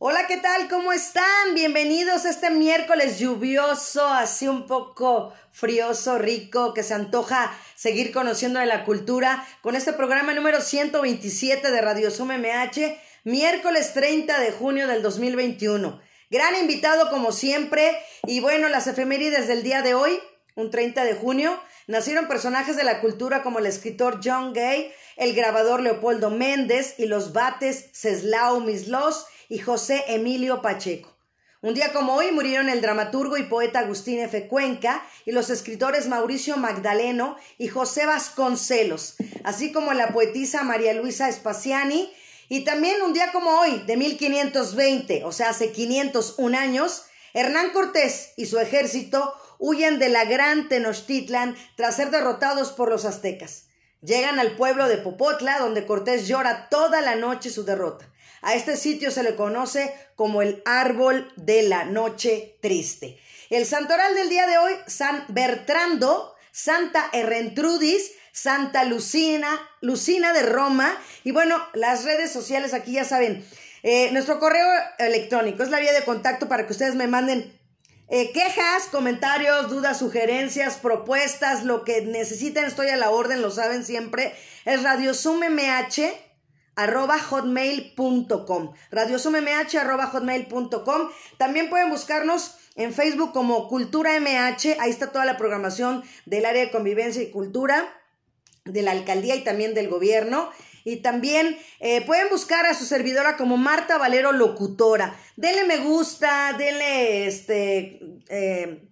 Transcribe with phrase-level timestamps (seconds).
[0.00, 0.68] Hola, ¿qué tal?
[0.68, 1.56] ¿Cómo están?
[1.56, 8.60] Bienvenidos a este miércoles lluvioso, así un poco frioso, rico, que se antoja seguir conociendo
[8.60, 14.52] de la cultura con este programa número 127 de Radio Zoom MH, miércoles 30 de
[14.52, 16.00] junio del 2021.
[16.30, 20.20] Gran invitado como siempre y bueno, las efemérides del día de hoy,
[20.54, 25.34] un 30 de junio, nacieron personajes de la cultura como el escritor John Gay, el
[25.34, 31.18] grabador Leopoldo Méndez y los bates Ceslao Mislos y José Emilio Pacheco.
[31.60, 34.46] Un día como hoy murieron el dramaturgo y poeta Agustín F.
[34.46, 41.28] Cuenca y los escritores Mauricio Magdaleno y José Vasconcelos, así como la poetisa María Luisa
[41.28, 42.12] Espaciani.
[42.48, 48.34] Y también un día como hoy, de 1520, o sea, hace 501 años, Hernán Cortés
[48.36, 53.64] y su ejército huyen de la gran Tenochtitlan tras ser derrotados por los aztecas.
[54.00, 58.08] Llegan al pueblo de Popotla, donde Cortés llora toda la noche su derrota.
[58.42, 63.18] A este sitio se le conoce como el árbol de la noche triste.
[63.50, 69.48] El santoral del día de hoy, San Bertrando, Santa Errentrudis, Santa Lucina,
[69.80, 70.96] Lucina de Roma.
[71.24, 73.44] Y bueno, las redes sociales aquí ya saben.
[73.82, 74.66] Eh, nuestro correo
[74.98, 77.58] electrónico es la vía de contacto para que ustedes me manden
[78.10, 83.84] eh, quejas, comentarios, dudas, sugerencias, propuestas, lo que necesiten, estoy a la orden, lo saben
[83.84, 84.34] siempre.
[84.64, 85.44] Es radiosummh
[86.78, 88.72] arroba hotmail.com.
[88.92, 89.34] Radiosummh
[89.80, 91.10] arroba hotmail.com.
[91.36, 94.76] También pueden buscarnos en Facebook como Cultura MH.
[94.78, 97.92] Ahí está toda la programación del área de convivencia y cultura
[98.64, 100.50] de la alcaldía y también del gobierno.
[100.84, 105.18] Y también eh, pueden buscar a su servidora como Marta Valero Locutora.
[105.36, 108.00] Denle me gusta, denle este.
[108.28, 108.88] Eh,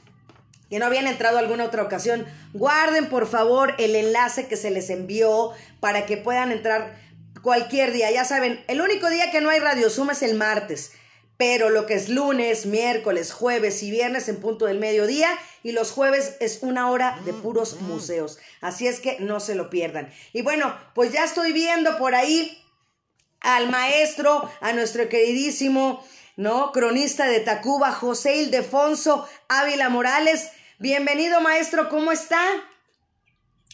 [0.72, 2.24] que no habían entrado alguna otra ocasión,
[2.54, 6.98] guarden por favor el enlace que se les envió para que puedan entrar
[7.42, 8.10] cualquier día.
[8.10, 10.92] Ya saben, el único día que no hay Radio Zoom es el martes.
[11.36, 15.28] Pero lo que es lunes, miércoles, jueves y viernes en punto del mediodía
[15.62, 18.38] y los jueves es una hora de puros museos.
[18.62, 20.10] Así es que no se lo pierdan.
[20.32, 22.64] Y bueno, pues ya estoy viendo por ahí
[23.40, 26.02] al maestro, a nuestro queridísimo,
[26.36, 26.72] ¿no?
[26.72, 30.48] Cronista de Tacuba, José Ildefonso Ávila Morales.
[30.82, 32.40] Bienvenido, maestro, ¿cómo está?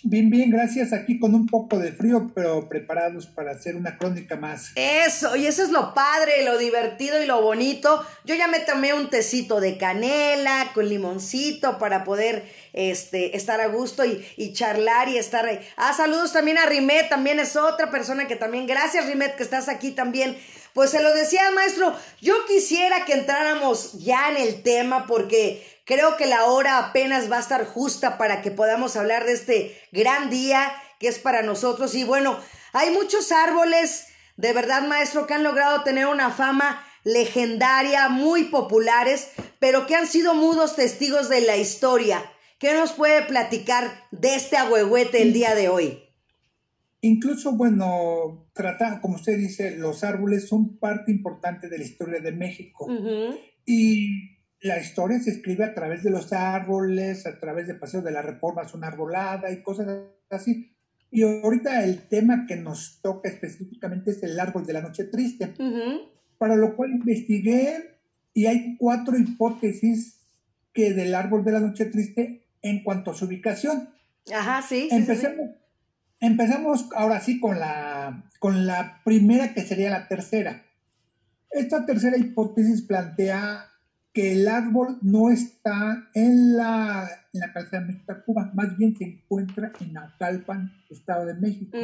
[0.02, 0.92] Bien, bien, gracias.
[0.92, 4.72] Aquí con un poco de frío, pero preparados para hacer una crónica más.
[4.74, 8.04] Eso, y eso es lo padre, lo divertido y lo bonito.
[8.26, 13.68] Yo ya me tomé un tecito de canela con limoncito para poder este, estar a
[13.68, 15.60] gusto y, y charlar y estar ahí.
[15.78, 19.70] Ah, saludos también a Rimet, también es otra persona que también, gracias Rimet que estás
[19.70, 20.36] aquí también.
[20.74, 26.18] Pues se lo decía maestro, yo quisiera que entráramos ya en el tema porque Creo
[26.18, 30.28] que la hora apenas va a estar justa para que podamos hablar de este gran
[30.28, 30.70] día
[31.00, 31.94] que es para nosotros.
[31.94, 32.38] Y bueno,
[32.74, 34.06] hay muchos árboles,
[34.36, 39.30] de verdad, maestro, que han logrado tener una fama legendaria, muy populares,
[39.60, 42.22] pero que han sido mudos testigos de la historia.
[42.58, 46.02] ¿Qué nos puede platicar de este agüehuete el día de hoy?
[47.00, 52.32] Incluso, bueno, trata, como usted dice, los árboles son parte importante de la historia de
[52.32, 52.86] México.
[53.64, 58.10] Y la historia se escribe a través de los árboles, a través de Paseo de
[58.10, 59.86] la Reforma, es una arbolada y cosas
[60.30, 60.74] así.
[61.10, 65.54] Y ahorita el tema que nos toca específicamente es el árbol de la noche triste,
[66.36, 67.98] para lo cual investigué
[68.34, 70.26] y hay cuatro hipótesis
[70.72, 73.88] que del árbol de la noche triste en cuanto a su ubicación.
[74.34, 74.88] Ajá, sí.
[74.90, 75.50] Empecemos,
[76.20, 80.64] empezamos ahora sí con la, con la primera que sería la tercera.
[81.50, 83.68] Esta tercera hipótesis plantea
[84.18, 88.96] que el árbol no está en la, en la calzada de México, Cuba, más bien
[88.96, 91.78] se encuentra en Naucalpan, Estado de México.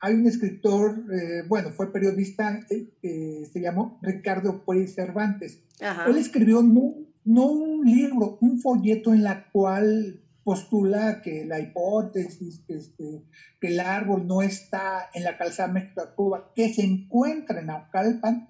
[0.00, 5.62] Hay un escritor, eh, bueno, fue periodista, eh, se llamó Ricardo Pérez Cervantes.
[6.08, 12.64] Él escribió no, no un libro, un folleto en la cual postula que la hipótesis,
[12.66, 13.22] que, este,
[13.60, 18.48] que el árbol no está en la calzada México-Cuba, que se encuentra en Naucalpan,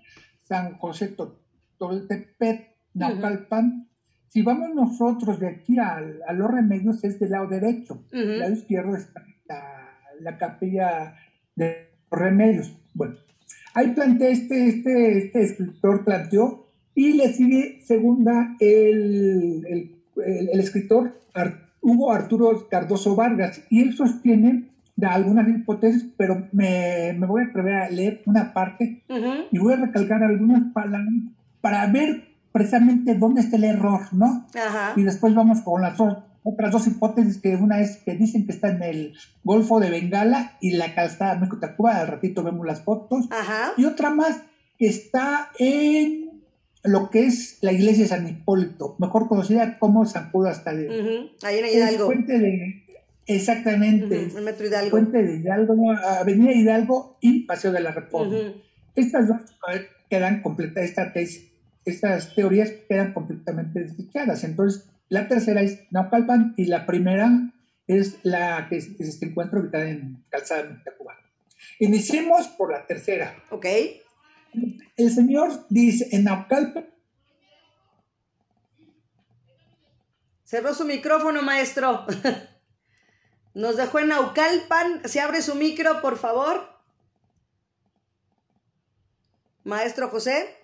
[0.49, 1.09] San José
[1.81, 3.89] Toltepet, Naucalpan.
[4.29, 5.99] Si vamos nosotros de aquí a,
[6.29, 8.05] a, los remedios, es del lado derecho.
[8.13, 9.25] Del lado izquierdo está
[10.21, 11.17] la, capilla
[11.57, 12.77] de los remedios.
[12.95, 13.15] Bueno,
[13.75, 21.19] ahí plantea este, este, este escritor, planteó, y le sigue segunda el, el, el, escritor
[21.81, 27.47] Hugo Arturo Cardoso Vargas, y él sostiene de algunas hipótesis, pero me, me, voy a
[27.47, 29.03] atrever a leer una parte
[29.51, 31.09] y voy a recalcar algunas palabras
[31.61, 34.47] para ver precisamente dónde está el error, ¿no?
[34.55, 34.95] Ajá.
[34.97, 35.99] Y después vamos con las
[36.43, 39.15] otras dos hipótesis, que una es que dicen que está en el
[39.45, 43.27] Golfo de Bengala y la calzada México-Tacuba, al ratito vemos las fotos.
[43.31, 43.73] Ajá.
[43.77, 44.43] Y otra más
[44.79, 46.31] que está en
[46.83, 51.29] lo que es la iglesia de San Hipólito, mejor conocida como San Judas hasta de
[51.43, 52.07] Ahí en Hidalgo.
[52.07, 52.85] Fuente de,
[53.27, 54.31] exactamente.
[54.35, 54.91] el Metro Hidalgo.
[54.91, 58.35] Fuente de Hidalgo, Avenida Hidalgo y Paseo de la Reforma.
[58.95, 59.43] Estas dos
[60.09, 61.50] quedan completas, esta tesis
[61.85, 64.45] estas teorías quedan completamente desdichadas.
[64.45, 67.53] Entonces, la tercera es Naucalpan y la primera
[67.87, 71.19] es la que, se encuentra ubicada en Calzada de Cuba.
[71.79, 73.43] Iniciemos por la tercera.
[73.51, 73.67] Ok.
[74.97, 76.87] El señor dice, en Naucalpan...
[80.45, 82.07] Cerró su micrófono, maestro.
[83.55, 85.09] Nos dejó en Naucalpan.
[85.09, 86.69] ¿Se abre su micro, por favor?
[89.63, 90.60] Maestro José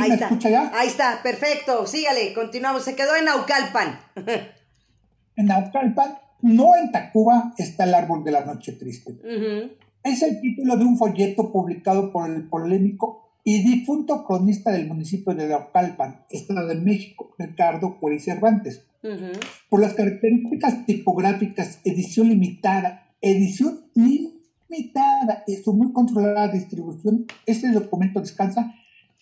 [0.00, 0.70] ahí está.
[0.74, 1.86] Ahí está, perfecto.
[1.86, 2.84] Sígale, continuamos.
[2.84, 3.98] Se quedó en Naucalpan.
[5.36, 9.16] en Naucalpan, no en Tacuba, está el árbol de la noche triste.
[10.02, 15.34] Es el título de un folleto publicado por el polémico y difunto cronista del municipio
[15.34, 18.84] de Naucalpan, Estado de México, Ricardo Cueri Cervantes.
[19.70, 28.20] Por las características tipográficas, edición limitada, edición limitada y su muy controlada distribución, este documento
[28.20, 28.74] descansa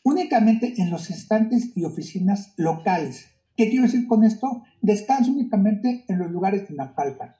[0.04, 3.26] únicamente en los estantes y oficinas locales.
[3.56, 4.62] ¿Qué quiero decir con esto?
[4.80, 7.34] Descanso únicamente en los lugares de Napalpan.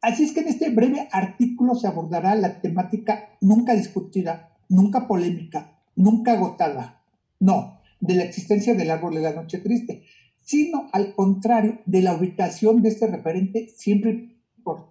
[0.00, 5.80] Así es que en este breve artículo se abordará la temática nunca discutida, nunca polémica,
[5.96, 7.02] nunca agotada,
[7.40, 10.04] no, de la existencia del árbol de la noche triste,
[10.40, 14.36] sino al contrario de la ubicación de este referente siempre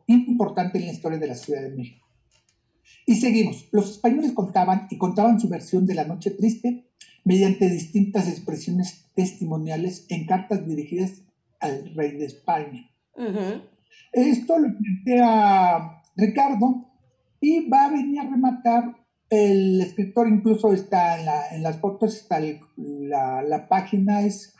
[0.07, 2.02] importante en la historia de la Ciudad de México.
[3.05, 3.67] Y seguimos.
[3.71, 6.87] Los españoles contaban y contaban su versión de la noche triste
[7.25, 11.23] mediante distintas expresiones testimoniales en cartas dirigidas
[11.59, 12.89] al rey de España.
[14.11, 16.91] Esto lo plantea Ricardo
[17.39, 18.95] y va a venir a rematar.
[19.29, 22.39] El escritor incluso está en, las fotos, está
[22.77, 24.53] la, página es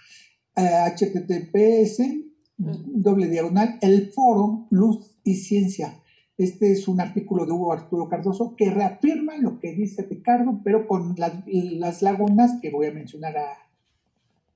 [0.56, 2.24] https eh,
[2.58, 6.03] doble diagonal el foro Luz y Ciencia
[6.38, 10.88] este es un artículo de Hugo Arturo Cardoso que reafirma lo que dice Ricardo, pero
[10.88, 13.36] con las, lagunas que voy a mencionar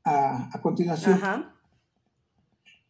[0.03, 1.19] a, a, continuación.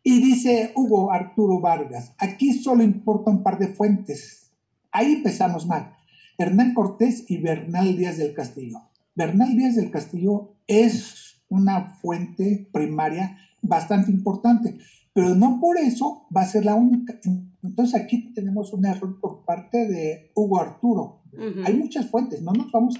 [0.03, 4.51] Y dice Hugo Arturo Vargas, aquí solo importa un par de fuentes.
[4.91, 5.97] Ahí empezamos mal.
[6.37, 8.79] Hernán Cortés y Bernal Díaz del Castillo.
[9.15, 14.77] Bernal Díaz del Castillo es una fuente primaria bastante importante,
[15.17, 17.19] pero no por eso va a ser la única.
[17.63, 21.23] Entonces aquí tenemos un error por parte de Hugo Arturo.
[21.65, 22.93] Hay muchas fuentes, no nos vamos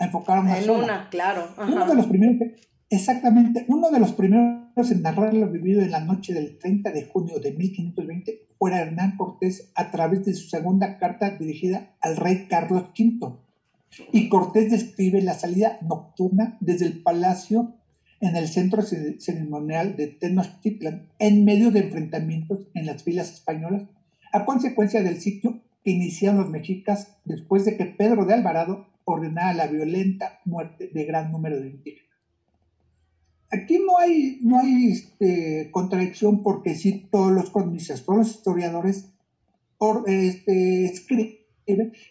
[0.00, 1.46] a enfocar en una en una, claro.
[1.56, 2.48] Uno de los primeros,
[2.88, 7.04] exactamente, uno de los primeros en narrar lo vivido en la noche del 30 de
[7.04, 12.48] junio de 1520 fue Hernán Cortés a través de su segunda carta dirigida al rey
[12.48, 13.36] Carlos V.
[14.10, 17.76] Y Cortés describe la salida nocturna desde el palacio
[18.20, 23.84] en el centro ceremonial de Tenochtitlan, en medio de enfrentamientos en las filas españolas,
[24.32, 29.54] a consecuencia del sitio que iniciaron los mexicas después de que Pedro de Alvarado ordenara
[29.54, 32.10] la violenta muerte de gran número de indígenas.
[33.50, 39.10] aquí no hay, no hay este, contradicción porque sí todos los cronistas, todos los historiadores
[40.06, 41.39] este, escriben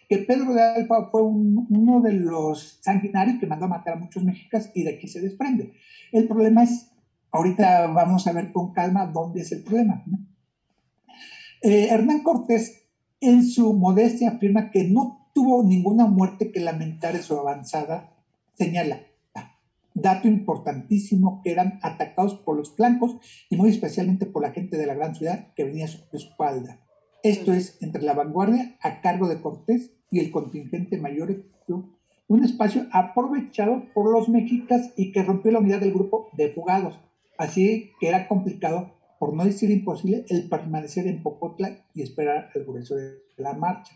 [0.08, 4.22] que Pedro de Alba fue uno de los sanguinarios que mandó a matar a muchos
[4.24, 5.72] mexicas y de aquí se desprende.
[6.12, 6.90] El problema es,
[7.30, 10.04] ahorita vamos a ver con calma dónde es el problema.
[11.62, 12.84] Eh, Hernán Cortés,
[13.20, 18.12] en su modestia, afirma que no tuvo ninguna muerte que lamentar en su avanzada,
[18.54, 19.00] señala,
[19.94, 23.16] dato importantísimo, que eran atacados por los flancos
[23.48, 26.80] y muy especialmente por la gente de la gran ciudad que venía a su espalda.
[27.22, 31.44] Esto es entre la vanguardia a cargo de Cortés y el contingente mayor,
[32.28, 36.98] un espacio aprovechado por los mexicas y que rompió la unidad del grupo de fugados.
[37.36, 42.64] Así que era complicado, por no decir imposible, el permanecer en Popotla y esperar el
[42.64, 43.94] grueso de la marcha.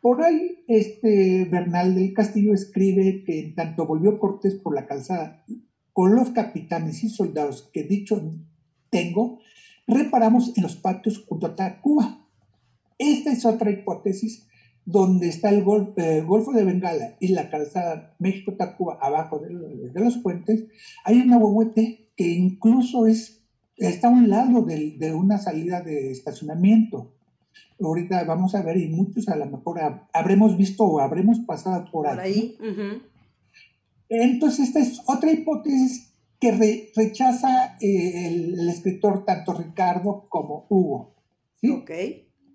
[0.00, 5.44] Por ahí, este Bernal del Castillo escribe que en tanto volvió Cortés por la calzada
[5.92, 8.20] con los capitanes y soldados que dicho
[8.90, 9.38] tengo,
[9.94, 12.26] reparamos en los patios junto a Tacuba.
[12.98, 14.46] Esta es otra hipótesis
[14.84, 15.64] donde está el
[15.96, 19.50] eh, Golfo de Bengala y la calzada México-Tacuba abajo de,
[19.94, 20.64] los puentes,
[21.04, 23.42] hay una huehuete que incluso es,
[23.76, 27.14] está a un lado de, una salida de estacionamiento.
[27.80, 29.80] Ahorita vamos a ver y muchos a lo mejor
[30.12, 32.56] habremos visto o habremos pasado por, ahí.
[34.08, 36.11] Entonces esta es otra hipótesis
[36.42, 41.14] que rechaza eh, el, escritor tanto Ricardo como Hugo.
[41.54, 41.84] ¿sí?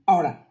[0.06, 0.50] Ahora,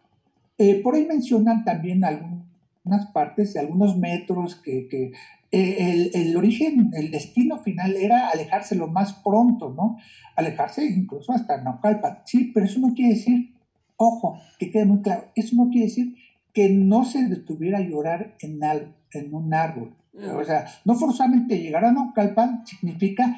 [0.57, 5.11] eh, por ahí mencionan también algunas partes, algunos metros, que,
[5.51, 9.97] eh, el, origen, el destino final era alejarse lo más pronto, ¿no?
[10.35, 12.21] Alejarse incluso hasta Naucalpan.
[12.25, 13.53] Sí, pero eso no quiere decir,
[13.97, 16.15] ojo, que quede muy claro, eso no quiere decir
[16.53, 18.61] que no se detuviera a llorar en,
[19.11, 19.93] en un árbol.
[20.17, 23.35] O sea, no forzosamente llegar a Naucalpan significa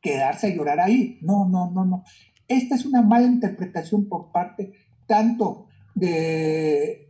[0.00, 1.18] quedarse a llorar ahí.
[1.22, 2.04] No, no, no, no.
[2.46, 4.74] Esta es una mala interpretación por parte
[5.06, 7.08] tanto de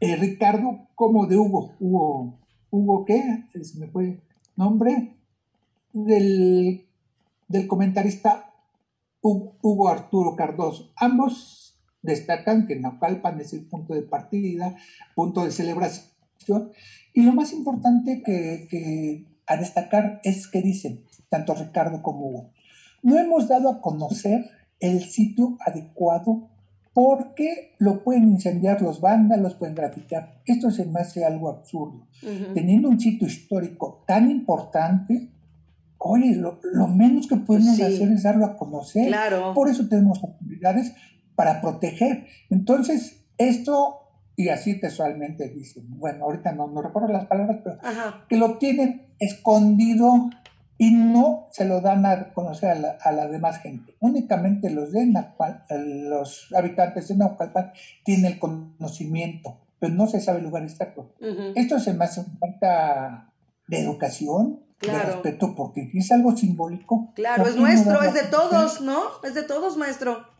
[0.00, 1.74] eh, Ricardo como de Hugo.
[1.78, 2.38] Hugo,
[2.70, 3.44] Hugo ¿qué?
[3.50, 4.22] Se me fue
[4.56, 5.14] nombre.
[5.92, 6.86] Del,
[7.48, 8.52] del comentarista
[9.20, 10.92] Hugo Arturo Cardoso.
[10.96, 14.76] Ambos destacan que Naucalpan es el punto de partida,
[15.14, 16.17] punto de celebración
[17.14, 22.50] y lo más importante que, a destacar es que dicen, tanto Ricardo como Hugo,
[23.02, 24.44] no hemos dado a conocer
[24.80, 26.50] el sitio adecuado
[26.92, 30.40] porque lo pueden incendiar los vándalos, pueden grafitear.
[30.44, 32.08] Esto se me hace algo absurdo.
[32.54, 35.30] Teniendo un sitio histórico tan importante,
[35.98, 39.14] oye, lo, menos que podemos hacer es darlo a conocer.
[39.54, 40.92] Por eso tenemos oportunidades
[41.36, 42.26] para proteger.
[42.50, 44.07] Entonces, esto
[44.38, 47.76] y así textualmente dicen, bueno, ahorita no, no recuerdo las palabras, pero
[48.28, 50.30] que lo tienen escondido
[50.78, 53.96] y no se lo dan a conocer a la, demás gente.
[53.98, 55.12] Únicamente los de
[55.76, 57.72] los habitantes de Naucalpan
[58.04, 61.16] tienen el conocimiento, pero no se sabe el lugar exacto.
[61.56, 63.32] Esto se me hace falta
[63.66, 67.12] de educación, de respeto, porque es algo simbólico.
[67.16, 69.00] Claro, es nuestro, es de todos, ¿no?
[69.24, 70.37] Es de todos, maestro.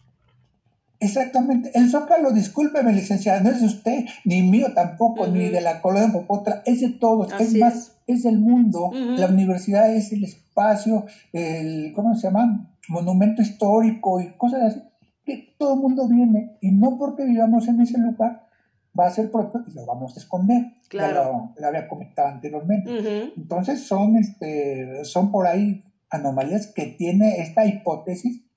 [1.00, 1.70] Exactamente.
[1.74, 6.12] El Zócalo, discúlpeme, licenciada, no es de usted, ni mío tampoco, ni de la colonia
[6.12, 7.32] Popotra, es de todos.
[7.38, 8.90] es más, es, del mundo.
[8.92, 12.74] La universidad es el espacio, el, ¿cómo se llama?
[12.88, 14.82] Monumento histórico y cosas así,
[15.24, 16.56] que todo el mundo viene.
[16.60, 18.48] Y no porque vivamos en ese lugar
[18.98, 20.72] va a ser propio y lo vamos a esconder.
[20.88, 21.52] Claro.
[21.56, 23.32] lo, había comentado anteriormente.
[23.36, 28.47] Entonces son, este, son por ahí anomalías que tiene esta hipótesis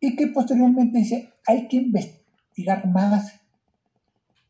[0.00, 3.40] y que posteriormente dice, hay que investigar más.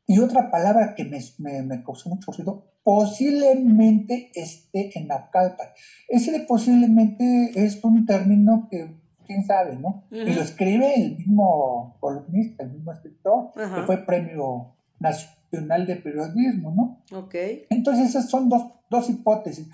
[0.06, 1.20] Y otra palabra que me,
[1.62, 5.68] me, causó mucho ruido, posiblemente esté en Naucalpan.
[6.08, 8.94] Ese de posiblemente es un término que
[9.26, 10.04] quién sabe, ¿no?
[10.10, 16.70] Y lo escribe el mismo columnista, el mismo escritor, que fue premio nacional de periodismo,
[16.70, 17.18] ¿no?
[17.18, 17.34] Ok.
[17.70, 19.68] Entonces esas son dos, dos hipótesis.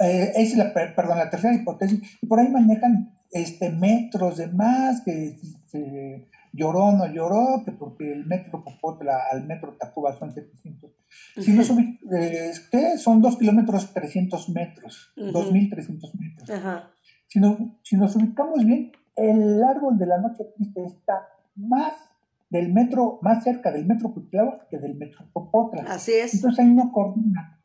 [0.00, 5.02] Eh, es la, perdón, la tercera hipótesis, y por ahí manejan este, metros de más,
[5.02, 5.36] que
[6.52, 10.90] lloró no lloró, que porque el metro Popotla al metro Tacuba son 700.
[11.38, 11.70] Si nos
[12.10, 16.90] este, son 2 kilómetros 300 metros, 2.300 metros.
[17.26, 17.40] Si,
[17.82, 21.94] si nos ubicamos bien, el árbol de la noche triste está más
[22.50, 25.84] del metro, más cerca del metro Cuitlava que del metro Popotla.
[25.88, 26.34] Así es.
[26.34, 27.58] Entonces ahí no coordina.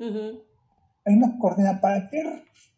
[1.05, 1.81] Ahí no coordina.
[1.81, 2.23] ¿Para qué?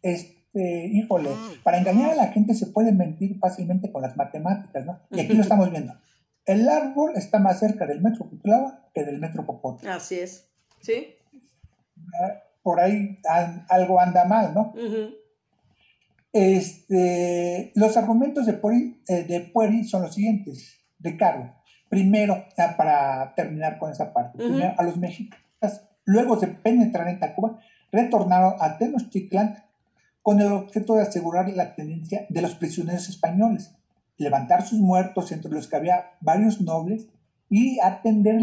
[0.02, 1.30] Este, este, híjole,
[1.62, 5.00] para engañar a la gente se puede mentir fácilmente con las matemáticas, ¿no?
[5.10, 5.94] Y aquí lo estamos viendo.
[6.44, 9.88] El árbol está más cerca del metro Cutlava que del metro Popote.
[9.88, 11.14] Así es, ¿sí?
[12.62, 13.18] Por ahí
[13.68, 14.74] algo anda mal, ¿no?
[16.32, 21.54] Este, los argumentos de Pueri, eh, de Pueri son los siguientes, Ricardo.
[21.88, 22.44] Primero,
[22.76, 25.40] para terminar con esa parte, primero, a los mexicanos,
[26.04, 29.69] luego de penetrar en Tacuba, retornaron a Tenochtitlan
[30.22, 33.74] con el objeto de asegurar la tenencia de los prisioneros españoles,
[34.16, 37.08] levantar sus muertos, entre los que había varios nobles,
[37.48, 38.36] y atender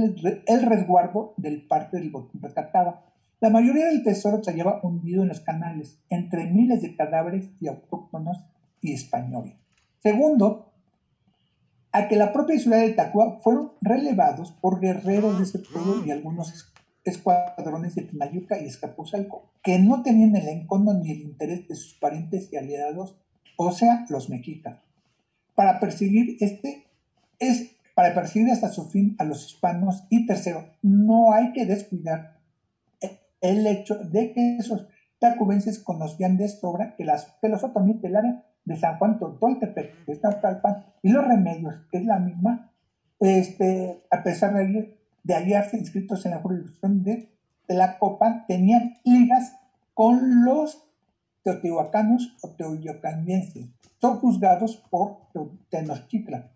[0.45, 2.99] el, resguardo del parte del botín rescatado.
[3.39, 7.67] La mayoría del tesoro se hallaba hundido en los canales, entre miles de cadáveres y
[7.67, 8.43] autóctonos
[8.81, 9.53] y españoles.
[9.99, 10.71] Segundo,
[11.93, 16.11] a que la propia ciudad de Tacua fueron relevados por guerreros de ese pueblo y
[16.11, 16.51] algunos
[17.09, 21.93] escuadrones de Pinayuca y Escapuzalco, que no tenían el encono ni el interés de sus
[21.95, 23.17] parientes y aliados,
[23.57, 24.79] o sea, los mexicas.
[25.55, 26.85] Para perseguir este
[27.39, 32.37] es para perseguir hasta su fin a los hispanos y tercero, no hay que descuidar
[33.41, 34.87] el hecho de que esos
[35.19, 40.05] tacubenses conocían de sobra que, las, que los otomíes del área de San Juan Toltepec,
[40.05, 42.71] que está Talpan, y los remedios, que es la misma,
[43.19, 47.29] este, a pesar de, de hallarse inscritos en la jurisdicción de,
[47.67, 49.57] la Copa, tenían ligas
[49.93, 50.87] con los
[51.43, 53.67] teotihuacanos o teoyocandienses.
[53.99, 55.17] Son juzgados por
[55.69, 56.49] Tenochtitlan.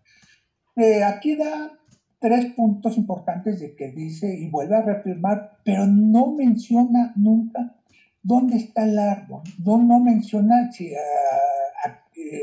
[0.77, 1.77] Eh, aquí da
[2.19, 7.75] tres puntos importantes de que dice y vuelve a reafirmar, pero no menciona nunca
[8.23, 11.99] dónde está el árbol, no, no menciona si ah,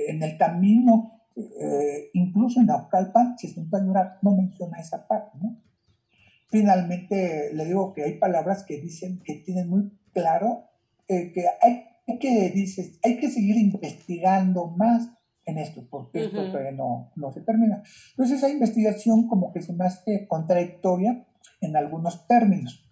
[0.08, 5.56] en el camino, eh, incluso en Aucalpan, si se no menciona esa parte, ¿no?
[6.50, 10.68] Finalmente le digo que hay palabras que dicen que tienen muy claro
[11.08, 15.10] eh, que hay, que dices, hay que seguir investigando más
[15.46, 17.82] en esto, porque esto todavía no, no se termina.
[18.10, 21.26] Entonces esa investigación como que se me hace contradictoria
[21.62, 22.84] en algunos términos.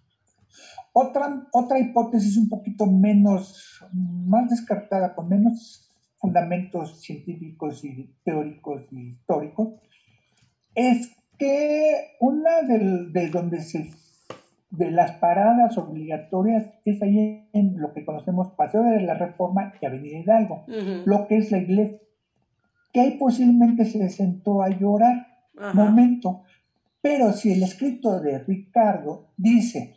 [0.93, 9.09] Otra, otra hipótesis un poquito menos, más descartada, con menos fundamentos científicos y teóricos y
[9.11, 9.75] históricos,
[10.73, 13.91] es que una de donde se
[14.69, 19.85] de las paradas obligatorias es ahí en lo que conocemos Paseo de la Reforma y
[19.85, 20.65] Avenida Hidalgo,
[21.05, 21.99] lo que es la iglesia
[22.93, 25.27] que ahí posiblemente se sentó a llorar.
[25.73, 26.43] Momento.
[27.01, 29.95] Pero si el escrito de Ricardo dice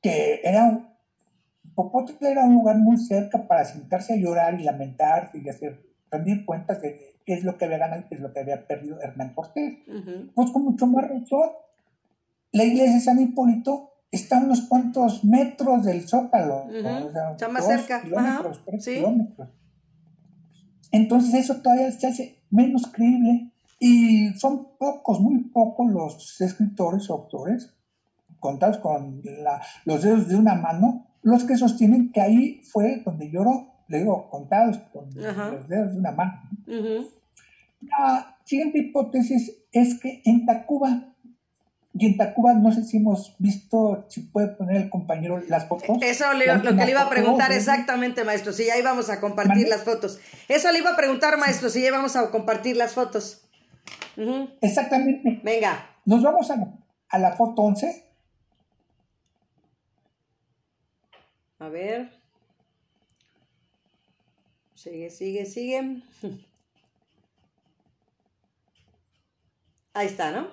[0.00, 0.86] que era un,
[1.74, 6.44] Popotla era un lugar muy cerca para sentarse a llorar y lamentarse y hacer rendir
[6.44, 9.00] cuentas de qué es lo que había ganado y qué es lo que había perdido
[9.00, 9.78] Hernán Cortés.
[10.34, 11.50] Pues con mucho más razón.
[12.52, 16.66] La iglesia de San Hipólito está a unos cuantos metros del Zócalo.
[17.32, 18.02] está más cerca.
[18.02, 19.48] Kilómetros, kilómetros.
[20.92, 27.14] Entonces eso todavía se hace menos creíble y son pocos, muy pocos los escritores o
[27.14, 27.74] autores,
[28.40, 29.20] contados con
[29.84, 34.28] los dedos de una mano, los que sostienen que ahí fue donde lloró, le digo,
[34.30, 36.42] contados con los dedos de una mano.
[37.80, 41.12] La siguiente hipótesis es que en Tacuba
[41.98, 45.96] y en Tacuba no sé si hemos visto, si puede poner el compañero las fotos.
[46.02, 49.82] Eso lo que le iba a preguntar exactamente, maestro, si ya íbamos a compartir las
[49.82, 50.20] fotos.
[50.48, 53.48] Eso le iba a preguntar, maestro, si ya íbamos a compartir las fotos.
[54.60, 55.40] Exactamente.
[55.42, 55.90] Venga.
[56.04, 56.56] Nos vamos a,
[57.08, 58.04] a la foto 11.
[61.58, 62.10] A ver.
[64.86, 66.02] Sigue, sigue, sigue.
[69.94, 70.46] Ahí está, ¿no?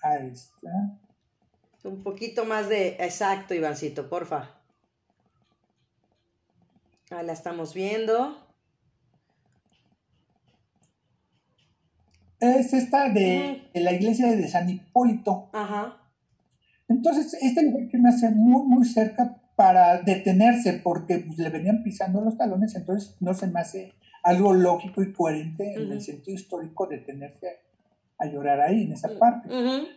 [0.00, 0.70] Ahí está.
[1.82, 4.60] Un poquito más de exacto, Ivancito, porfa.
[7.10, 8.46] Ahí la estamos viendo.
[12.38, 15.50] Es esta de, la iglesia de San Hipólito.
[15.52, 16.00] Ajá.
[16.86, 21.82] Entonces, este lugar que me hace muy, muy cerca para detenerse, porque pues, le venían
[21.82, 23.92] pisando los talones, entonces no se me hace
[24.22, 27.58] algo lógico y coherente en el sentido histórico detenerse
[28.18, 29.50] a llorar ahí, en esa parte.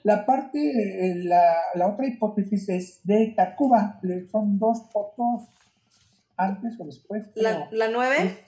[0.04, 5.44] La parte, eh, la, la, otra hipótesis es de Tacuba, son dos fotos
[6.36, 7.24] antes o después.
[7.36, 8.44] ¿La, ¿la nueve?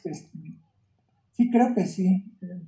[1.32, 2.26] sí, creo que sí.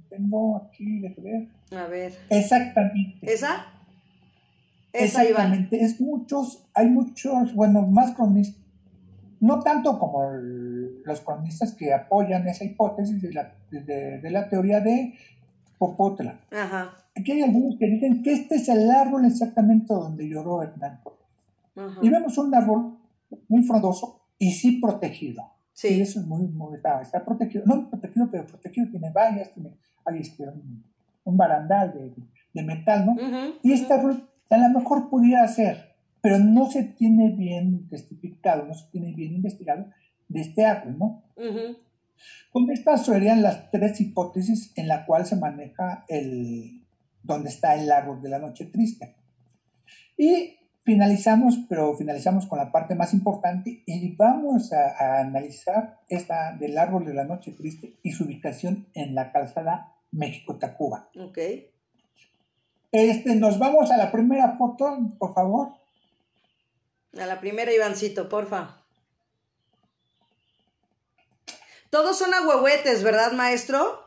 [0.08, 1.48] Tengo aquí, de ver.
[1.78, 2.14] A ver.
[2.30, 3.30] Exactamente.
[3.30, 3.66] ¿Esa?
[5.04, 5.84] Exactamente.
[5.84, 8.62] Es muchos, hay muchos, bueno, más cronistas,
[9.40, 14.80] no tanto como los cronistas que apoyan esa hipótesis de la, de, de la teoría
[14.80, 15.14] de
[15.78, 16.40] Popotla.
[16.52, 16.94] Ajá.
[17.16, 21.00] Aquí hay algunos que dicen que este es el árbol exactamente donde lloró Hernán
[22.02, 22.98] Y vemos un árbol
[23.48, 25.44] muy frondoso y sí protegido.
[25.74, 25.90] Sí.
[25.90, 29.72] Y eso es muy, muy está, protegido, no protegido, pero protegido, tiene vallas, tiene,
[30.06, 30.48] hay este,
[31.24, 32.14] un, barandal de,
[32.54, 33.16] de, metal, ¿no?
[33.62, 38.74] y este árbol a lo mejor pudiera ser, pero no se tiene bien testificado, no
[38.74, 39.88] se tiene bien investigado,
[40.28, 41.24] de este árbol, ¿no?
[42.52, 46.86] Con estas serían las tres hipótesis en la cual se maneja el,
[47.24, 49.16] donde está el árbol de la noche triste.
[50.18, 56.78] Y finalizamos, pero finalizamos con la parte más importante y vamos a, analizar esta del
[56.78, 61.10] árbol de la noche triste y su ubicación en la calzada México-Tacuba.
[61.20, 61.38] Ok.
[62.92, 65.74] Este, nos vamos a la primera foto, por favor.
[67.20, 68.82] A la primera, Ivancito, porfa.
[71.90, 74.00] Todos son ahuehuetes, ¿verdad, maestro?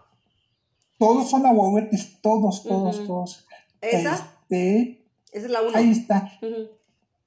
[0.99, 3.47] Todos son ahuehuetes, todos, todos, todos.
[3.81, 4.37] ¿Esa?
[4.43, 5.79] Este, Esa es la una.
[5.79, 6.31] Ahí está.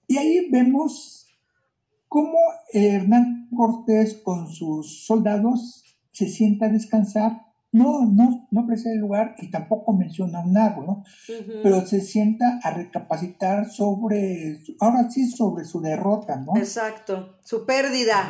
[0.07, 1.27] Y ahí vemos
[2.07, 2.37] cómo
[2.71, 7.52] Hernán Cortés con sus soldados se sienta a descansar.
[7.73, 11.03] No, no, no el lugar y tampoco menciona un árbol, ¿no?
[11.63, 16.55] Pero se sienta a recapacitar sobre, ahora sí, sobre su derrota, ¿no?
[16.55, 18.29] Exacto, su pérdida.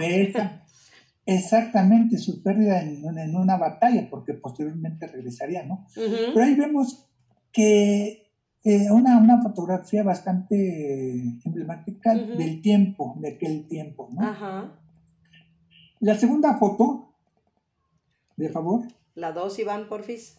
[1.26, 5.88] Exactamente, su pérdida en, una batalla, porque posteriormente regresaría, ¿no?
[5.94, 7.06] Pero ahí vemos
[7.52, 8.32] que
[8.64, 14.22] eh, una, una, fotografía bastante emblemática del tiempo, de aquel tiempo, ¿no?
[14.22, 14.72] Ajá.
[16.00, 17.14] La segunda foto,
[18.38, 18.84] de favor.
[19.16, 20.38] La dos, Iván, porfis.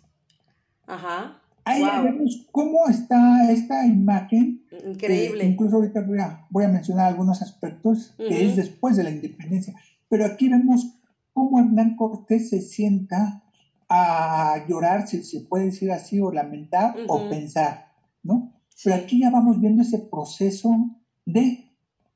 [0.87, 1.41] Ajá.
[1.65, 4.67] Ahí vemos cómo está esta imagen.
[4.87, 5.45] Increíble.
[5.45, 9.75] incluso ahorita voy a, voy a, mencionar algunos aspectos que es después de la independencia.
[10.09, 10.99] Pero aquí vemos
[11.33, 13.43] cómo Hernán Cortés se sienta
[13.89, 18.53] a llorar, si se puede decir así, o lamentar o pensar, ¿no?
[18.83, 20.71] Pero aquí ya vamos viendo ese proceso
[21.25, 21.71] de,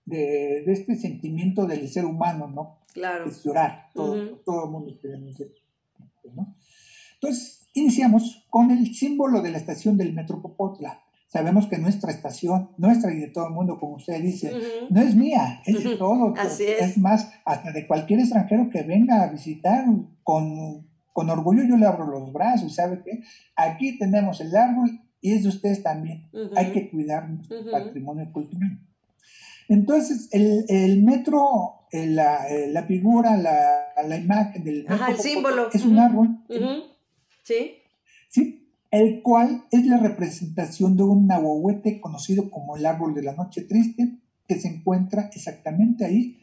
[0.04, 2.80] de, este sentimiento del ser humano, ¿no?
[2.92, 3.26] Claro.
[3.26, 5.36] Es llorar, todo, todo el mundo tenemos
[6.34, 6.54] ¿no?
[7.14, 11.02] Entonces, iniciamos con el símbolo de la estación del Metro Popotla.
[11.28, 14.52] Sabemos que nuestra estación, nuestra y de todo el mundo, como usted dice,
[14.88, 16.32] no es mía, es de todo.
[16.38, 16.96] Así es.
[16.96, 19.84] más, hasta de cualquier extranjero que venga a visitar,
[20.22, 23.20] con, con orgullo yo le abro los brazos, ¿sabe qué?
[23.56, 26.30] Aquí tenemos el árbol y es de ustedes también.
[26.56, 28.78] Hay que cuidar nuestro patrimonio cultural.
[29.68, 35.68] Entonces, el, el metro, la, la, figura, la, la, imagen del metro Ajá, el símbolo.
[35.72, 36.44] es un árbol.
[37.44, 37.72] Sí.
[38.30, 43.34] Sí, el cual es la representación de un nahuahuete conocido como el árbol de la
[43.34, 46.40] noche triste, que se encuentra exactamente ahí,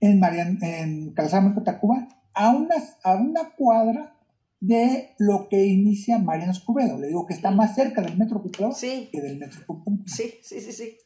[0.00, 4.16] en, Marian, en Calzada Tacuba, a una, a una cuadra
[4.60, 6.98] de lo que inicia Mariano Escobedo.
[6.98, 9.64] Le digo que está más cerca del Metro que del Metro
[10.06, 10.96] Sí, sí, sí, sí.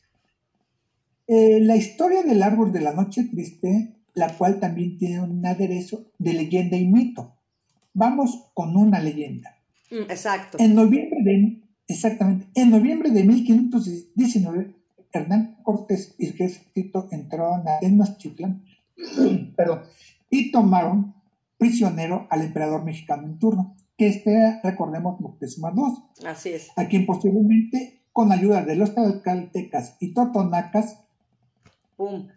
[1.26, 6.10] Eh, la historia del árbol de la noche triste, la cual también tiene un aderezo
[6.18, 7.36] de leyenda y mito.
[7.94, 9.56] Vamos con una leyenda.
[9.90, 10.58] Mm, exacto.
[10.60, 14.74] En noviembre de, exactamente, en noviembre de 1519,
[15.12, 18.64] Hernán Cortés y ejército entraron a Tenochtitlan
[19.56, 19.82] perdón,
[20.30, 21.14] y tomaron
[21.56, 26.26] prisionero al emperador mexicano en turno, que este, recordemos, Moctezuma II.
[26.26, 26.70] Así es.
[26.76, 31.03] A quien posteriormente, con ayuda de los talcaltecas y totonacas,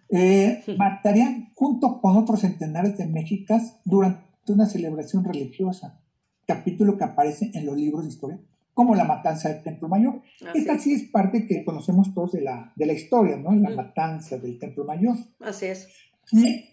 [0.09, 5.99] eh, matarían junto con otros centenares de mexicas durante una celebración religiosa
[6.47, 8.39] capítulo que aparece en los libros de historia,
[8.73, 10.21] como la matanza del Templo Mayor.
[10.55, 13.53] Esta sí es parte que conocemos todos de la, de la historia, ¿no?
[13.53, 15.17] La matanza del Templo Mayor.
[15.41, 15.89] Así es.
[16.31, 16.63] Y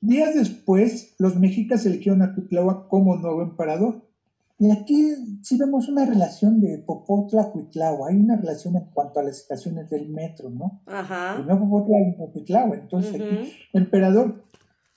[0.00, 4.08] días después, los mexicas eligieron a Cuitláhuac como nuevo emperador.
[4.60, 8.10] Y aquí sí vemos una relación de Popotla a Cuitláhuac.
[8.10, 10.82] Hay una relación en cuanto a las estaciones del metro, ¿no?
[10.84, 11.36] Ajá.
[11.36, 12.82] Primero Popotla y Cuitláhuac.
[12.82, 14.44] Entonces, aquí, emperador,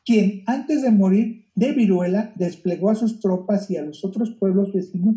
[0.03, 4.73] quien antes de morir de Viruela desplegó a sus tropas y a los otros pueblos
[4.73, 5.15] vecinos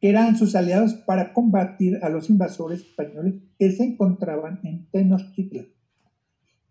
[0.00, 5.66] que eran sus aliados para combatir a los invasores españoles que se encontraban en Tenochtitlan.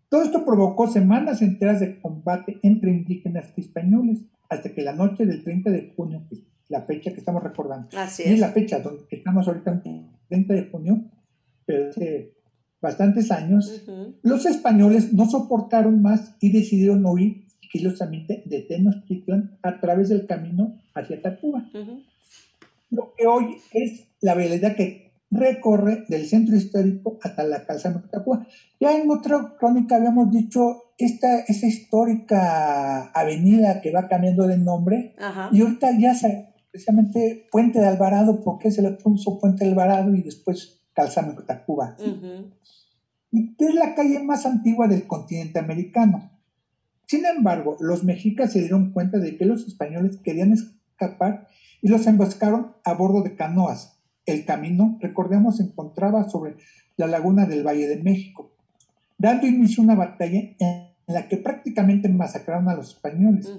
[0.08, 5.26] Todo esto provocó semanas enteras de combate entre indígenas y españoles, hasta que la noche
[5.26, 6.26] del 30 de junio,
[6.70, 8.38] la fecha que estamos recordando, Así es.
[8.38, 11.04] la fecha donde estamos ahorita, el 30 de junio,
[11.66, 12.32] pero hace
[12.80, 13.84] bastantes años,
[14.22, 20.80] los españoles no soportaron más y decidieron huir sigilosamente de Tenochtitlan a través del camino
[20.94, 21.68] hacia Tacuba.
[22.90, 28.08] Lo que hoy es la vialidad que recorre del centro histórico hasta la calzada de
[28.08, 28.46] Tacuba.
[28.80, 35.14] Ya en otra crónica habíamos dicho esta, esa histórica avenida que va cambiando de nombre
[35.52, 40.14] y ahorita ya se precisamente Puente de Alvarado, porque se le puso Puente de Alvarado
[40.14, 41.96] y después Calzada de Tacuba.
[43.32, 46.30] Y que es la calle más antigua del continente americano.
[47.06, 51.48] Sin embargo, los mexicas se dieron cuenta de que los españoles querían escapar
[51.82, 53.98] y los emboscaron a bordo de canoas.
[54.26, 56.56] El camino, recordemos, se encontraba sobre
[56.96, 58.52] la laguna del Valle de México,
[59.18, 63.52] dando inicio a una batalla en la que prácticamente masacraron a los españoles,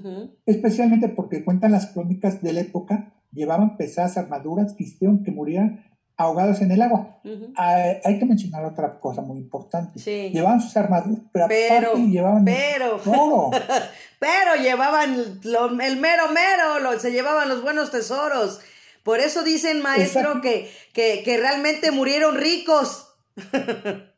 [0.45, 5.85] especialmente porque cuentan las crónicas de la época, llevaban pesadas armaduras que hicieron que murieran
[6.17, 7.19] ahogados en el agua.
[7.55, 9.99] hay, que mencionar otra cosa muy importante.
[10.29, 13.51] Llevaban sus armaduras, pero, aparte llevaban pero, oro.
[14.19, 18.59] pero llevaban el mero mero, se llevaban los buenos tesoros.
[19.03, 23.07] Por eso dicen, maestro, que, que, que realmente murieron ricos.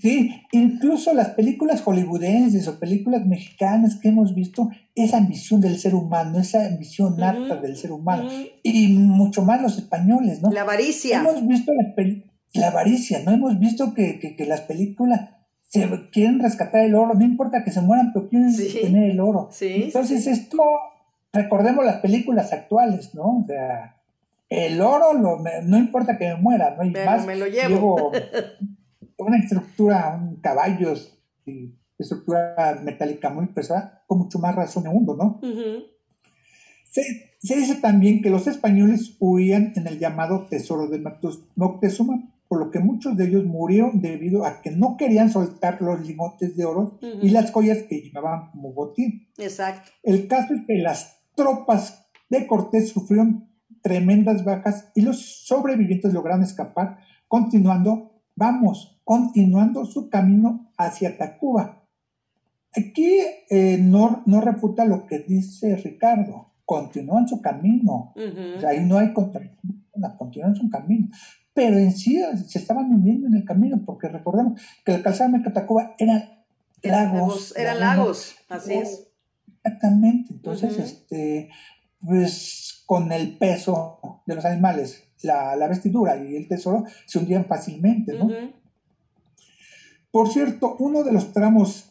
[0.00, 5.94] Sí, incluso las películas hollywoodenses o películas mexicanas que hemos visto, esa ambición del ser
[5.94, 8.28] humano, esa ambición nata del ser humano,
[8.62, 10.50] y mucho más los españoles, ¿no?
[10.52, 11.18] La avaricia.
[11.20, 11.72] Hemos visto
[12.54, 13.32] la, avaricia, ¿no?
[13.32, 15.30] Hemos visto que, que, las películas
[15.68, 19.48] se quieren rescatar el oro, no importa que se mueran, pero quieren tener el oro.
[19.60, 20.62] Entonces, esto,
[21.32, 23.38] recordemos las películas actuales, ¿no?
[23.38, 23.96] O sea,
[24.48, 26.84] el oro, no importa que me muera, ¿no?
[26.84, 28.12] Y más, me lo llevo
[29.26, 35.16] una estructura, un caballos y estructura metálica muy pesada, con mucho más razón en mundo,
[35.16, 35.40] ¿no?
[36.92, 41.02] se, dice también que los españoles huían en el llamado tesoro de
[41.56, 46.06] Moctezuma, por lo que muchos de ellos murieron debido a que no querían soltar los
[46.06, 49.26] limotes de oro y las joyas que llevaban como botín.
[49.38, 49.90] Exacto.
[50.02, 53.48] El caso es que las tropas de Cortés sufrieron
[53.80, 61.82] tremendas bajas y los sobrevivientes lograron escapar, continuando vamos continuando su camino hacia Tacuba.
[62.74, 63.18] Aquí
[63.50, 68.14] eh, no, no, refuta lo que dice Ricardo, continúan su camino,
[68.66, 69.84] ahí no hay contradicción,
[70.16, 71.08] continúan su camino,
[71.52, 75.50] pero en sí se estaban hundiendo en el camino, porque recordemos que el calzado de
[75.50, 76.44] Tacuba eran
[76.82, 77.54] lagos.
[77.56, 79.08] Eran lagos, así es.
[79.62, 81.50] Exactamente, entonces, este,
[82.00, 88.14] pues con el peso de los animales la, vestidura y el tesoro se hundían fácilmente,
[88.14, 88.28] ¿no?
[90.12, 91.90] Por cierto, uno de los tramos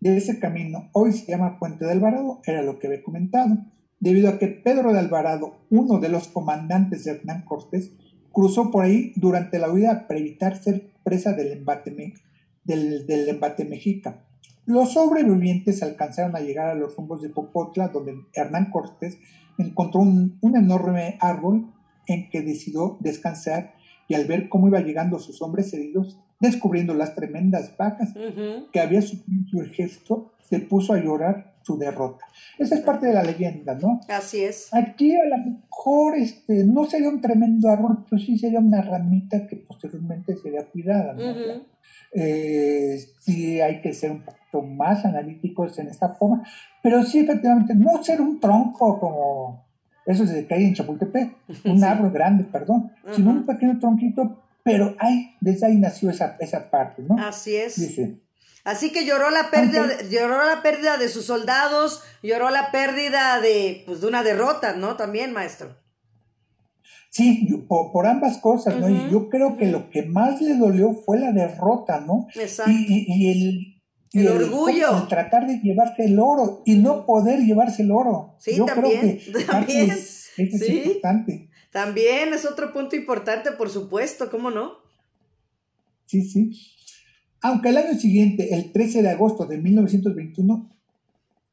[0.00, 3.58] de ese camino hoy se llama Puente de Alvarado, era lo que había comentado,
[4.00, 7.92] debido a que Pedro de Alvarado, uno de los comandantes de Hernán Cortés,
[8.32, 11.94] cruzó por ahí durante la huida para evitar ser presa del embate,
[12.64, 14.24] del, mexica.
[14.66, 19.16] Los sobrevivientes alcanzaron a llegar a los rumbos de Popotla, donde Hernán Cortés
[19.58, 21.72] encontró un, un enorme árbol
[22.08, 23.74] en que decidió descansar
[24.08, 28.14] y al ver cómo iba llegando sus hombres heridos, descubriendo las tremendas vacas
[28.72, 32.26] que había sufrido su ejército, se puso a llorar su derrota.
[32.58, 34.00] Esa es parte de la leyenda, ¿no?
[34.08, 34.72] Así es.
[34.72, 39.46] Aquí a lo mejor este, no sería un tremendo árbol, pero sí sería una ramita
[39.46, 41.64] que posteriormente sería cuidada, ¿no?
[42.12, 46.44] Eh, sí hay que ser un poquito más analíticos en esta forma,
[46.82, 49.64] pero sí efectivamente no ser un tronco como
[50.06, 55.36] eso se cae en Chapultepec, un árbol grande, perdón, sino un pequeño tronquito, pero ay,
[55.40, 57.16] desde ahí nació esa, esa parte, ¿no?
[57.18, 57.78] Así es.
[58.64, 63.40] Así que lloró la pérdida, de, lloró la pérdida de sus soldados, lloró la pérdida
[63.40, 64.96] de, pues, de una derrota, ¿no?
[64.96, 65.76] También, maestro.
[67.10, 68.88] Sí, por, ambas cosas, ¿no?
[68.88, 72.26] Y yo creo que lo que más le dolió fue la derrota, ¿no?
[72.34, 72.72] Exacto.
[72.72, 73.74] y el,
[74.14, 75.06] el, orgullo.
[75.08, 78.36] tratar de llevarse el oro y no poder llevarse el oro.
[78.38, 79.18] Sí, Yo también.
[79.18, 79.90] Creo que también.
[79.90, 81.48] Es, importante.
[81.74, 84.74] También es otro punto importante, por supuesto, ¿cómo no?
[86.06, 86.52] Sí, sí.
[87.40, 90.70] Aunque el año siguiente, el 13 de agosto de 1921,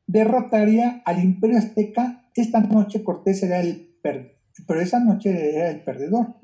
[0.05, 4.35] derrotaría al Imperio Azteca, esta noche Cortés era el perdedor,
[4.67, 6.35] pero esa noche era el perdedor.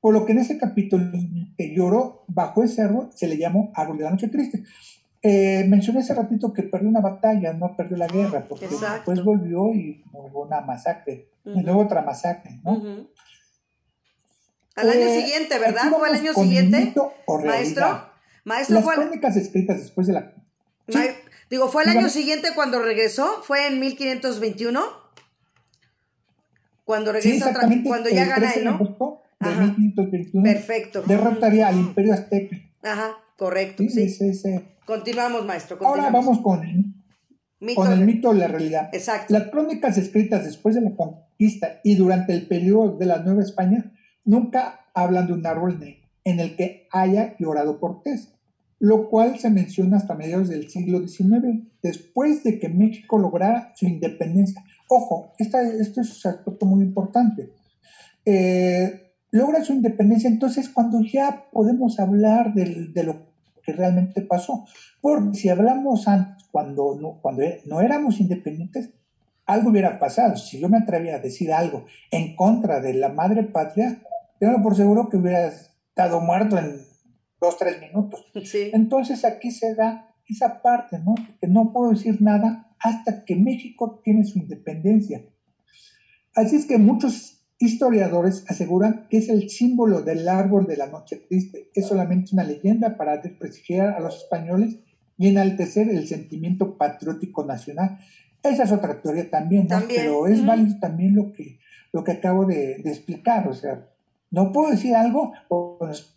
[0.00, 1.12] Por lo que en ese capítulo
[1.58, 4.64] que lloró bajo ese árbol se le llamó Árbol de la Noche Triste.
[5.28, 9.74] Eh, mencioné hace ratito que perdió una batalla, no perdió la guerra, porque después volvió
[9.74, 13.08] y hubo una masacre, y luego otra masacre, ¿no?
[14.76, 15.90] Al año eh, siguiente, ¿verdad?
[15.90, 16.94] ¿Fue al año siguiente?
[17.44, 18.08] Maestro,
[18.44, 20.32] maestro Las crónicas escritas después de la...
[21.50, 23.42] Digo, ¿fue al año siguiente cuando regresó?
[23.42, 24.80] ¿Fue en 1521?
[26.84, 27.52] Cuando regresa,
[27.84, 28.78] cuando ya gana él, ¿no?
[29.40, 31.02] De 1521, Perfecto.
[31.02, 32.56] Derrotaría al Imperio Azteca.
[32.82, 34.08] Ajá, correcto, sí.
[34.08, 34.34] sí.
[34.34, 35.78] sí Continuamos, maestro.
[35.84, 36.60] Ahora vamos con,
[37.74, 38.88] con el mito de la realidad.
[38.92, 39.34] Exacto.
[39.34, 43.92] Las crónicas escritas después de la conquista y durante el periodo de la Nueva España
[44.24, 45.78] nunca hablan de un árbol
[46.24, 48.32] en el que haya llorado Cortés,
[48.78, 53.86] lo cual se menciona hasta mediados del siglo XIX, después de que México lograra su
[53.86, 54.64] independencia.
[54.88, 57.50] Ojo, esta, esto es un aspecto muy importante.
[58.24, 59.05] Eh,
[59.36, 63.26] logra su independencia, entonces cuando ya podemos hablar de, de lo
[63.62, 64.64] que realmente pasó.
[65.00, 68.90] Porque si hablamos antes, cuando no, cuando no éramos independientes,
[69.44, 70.36] algo hubiera pasado.
[70.36, 74.02] Si yo me atrevía a decir algo en contra de la madre patria,
[74.40, 76.80] tengo por seguro que hubiera estado muerto en
[77.40, 78.24] dos, tres minutos.
[78.44, 78.70] Sí.
[78.72, 81.14] Entonces aquí se da esa parte, ¿no?
[81.40, 85.24] Que no puedo decir nada hasta que México tiene su independencia.
[86.34, 91.16] Así es que muchos historiadores aseguran que es el símbolo del árbol de la noche
[91.16, 91.70] triste.
[91.74, 94.76] Es solamente una leyenda para desprestigiar a los españoles
[95.18, 97.98] y enaltecer el sentimiento patriótico nacional.
[98.42, 99.82] Esa es otra teoría también, ¿no?
[99.88, 101.58] Pero es válido también lo que,
[101.92, 103.48] lo que acabo de, explicar.
[103.48, 103.88] O sea,
[104.30, 105.32] no puedo decir algo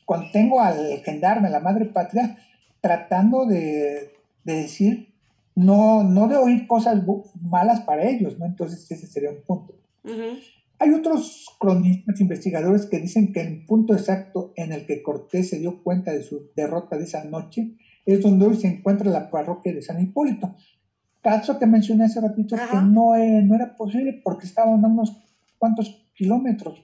[0.06, 2.38] cuando tengo al gendarme, la madre patria,
[2.82, 5.13] tratando de, decir,
[5.56, 7.02] no, no de oír cosas
[7.41, 8.45] malas para ellos, ¿no?
[8.45, 9.73] Entonces ese sería un punto.
[10.80, 15.60] Hay otros cronistas investigadores que dicen que el punto exacto en el que Cortés se
[15.60, 19.74] dio cuenta de su derrota de esa noche es donde hoy se encuentra la parroquia
[19.74, 20.56] de San Hipólito.
[21.22, 25.18] Caso que mencioné hace ratito que no, no, era posible porque estaban a unos
[25.58, 26.82] cuantos kilómetros,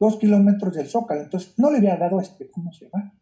[0.00, 1.22] dos kilómetros del Zócalo.
[1.22, 3.12] Entonces no le había dado este, ¿cómo se llama?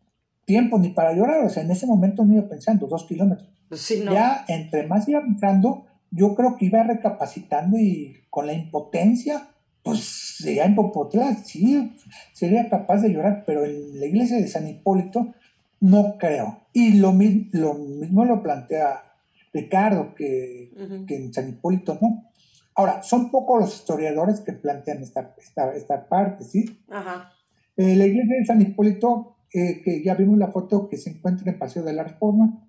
[0.44, 1.44] Tiempo ni para llorar.
[1.44, 3.48] O sea, en ese momento no iba pensando, dos kilómetros.
[3.68, 9.53] Pues ya entre más iba pensando, yo creo que iba recapacitando y con la impotencia,
[9.84, 10.00] pues
[10.38, 11.94] sería en Popotla, sí,
[12.32, 15.34] sería capaz de llorar, pero en la iglesia de San Hipólito
[15.80, 16.62] no creo.
[16.72, 17.12] Y lo,
[17.52, 19.12] lo mismo lo plantea
[19.52, 20.72] Ricardo, que,
[21.08, 22.30] en San Hipólito no.
[22.74, 25.34] Ahora, son pocos los historiadores que plantean esta,
[25.76, 26.80] esta, parte, ¿sí?
[26.90, 27.30] Ajá.
[27.76, 31.52] Eh, la iglesia de San Hipólito, eh, que ya vimos la foto que se encuentra
[31.52, 32.66] en Paseo de la Reforma,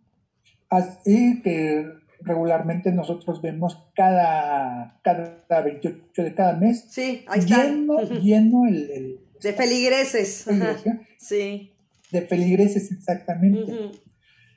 [0.69, 1.85] así que
[2.21, 6.85] regularmente nosotros vemos cada, cada 28 de cada mes.
[6.89, 7.63] Sí, ahí está.
[7.63, 10.45] Lleno, lleno el, De feligreses.
[11.17, 11.71] Sí
[12.11, 13.91] de feligreses exactamente.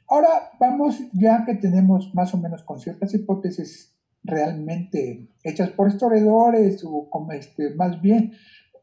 [0.08, 6.82] Ahora vamos, ya que tenemos más o menos con ciertas hipótesis realmente hechas por historiadores
[6.84, 8.32] o como este, más bien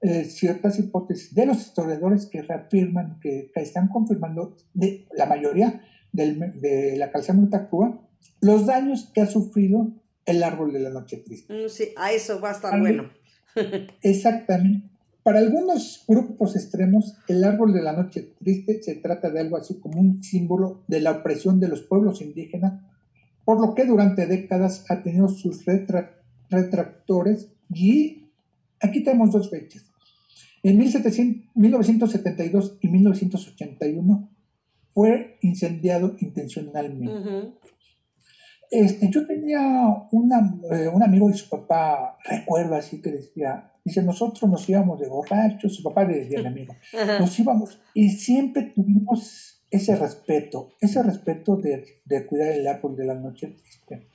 [0.01, 6.95] eh, ciertas hipótesis de los historiadores que reafirman, que, están confirmando de la mayoría de
[6.97, 8.01] la calzada Mutacúa,
[8.41, 9.93] los daños que ha sufrido
[10.25, 11.53] el árbol de la noche triste.
[11.53, 13.11] Mm, sí, a eso va a estar bueno.
[14.01, 14.89] Exactamente.
[15.23, 19.79] Para algunos grupos extremos, el árbol de la noche triste se trata de algo así
[19.79, 22.83] como un símbolo de la opresión de los pueblos indígenas,
[23.43, 28.29] por lo que durante décadas ha tenido sus retractores y
[28.79, 29.83] aquí tenemos dos fechas.
[30.61, 34.29] En 1972 y 1981
[34.93, 37.55] fue incendiado intencionalmente.
[38.71, 44.49] Este, yo tenía eh, un amigo y su papá, recuerdo así que decía, Dice, nosotros
[44.49, 46.75] nos íbamos de borrachos, su papá le decía amigo,
[47.19, 53.05] nos íbamos y siempre tuvimos ese respeto, ese respeto de, de cuidar el árbol de
[53.05, 54.07] la noche triste.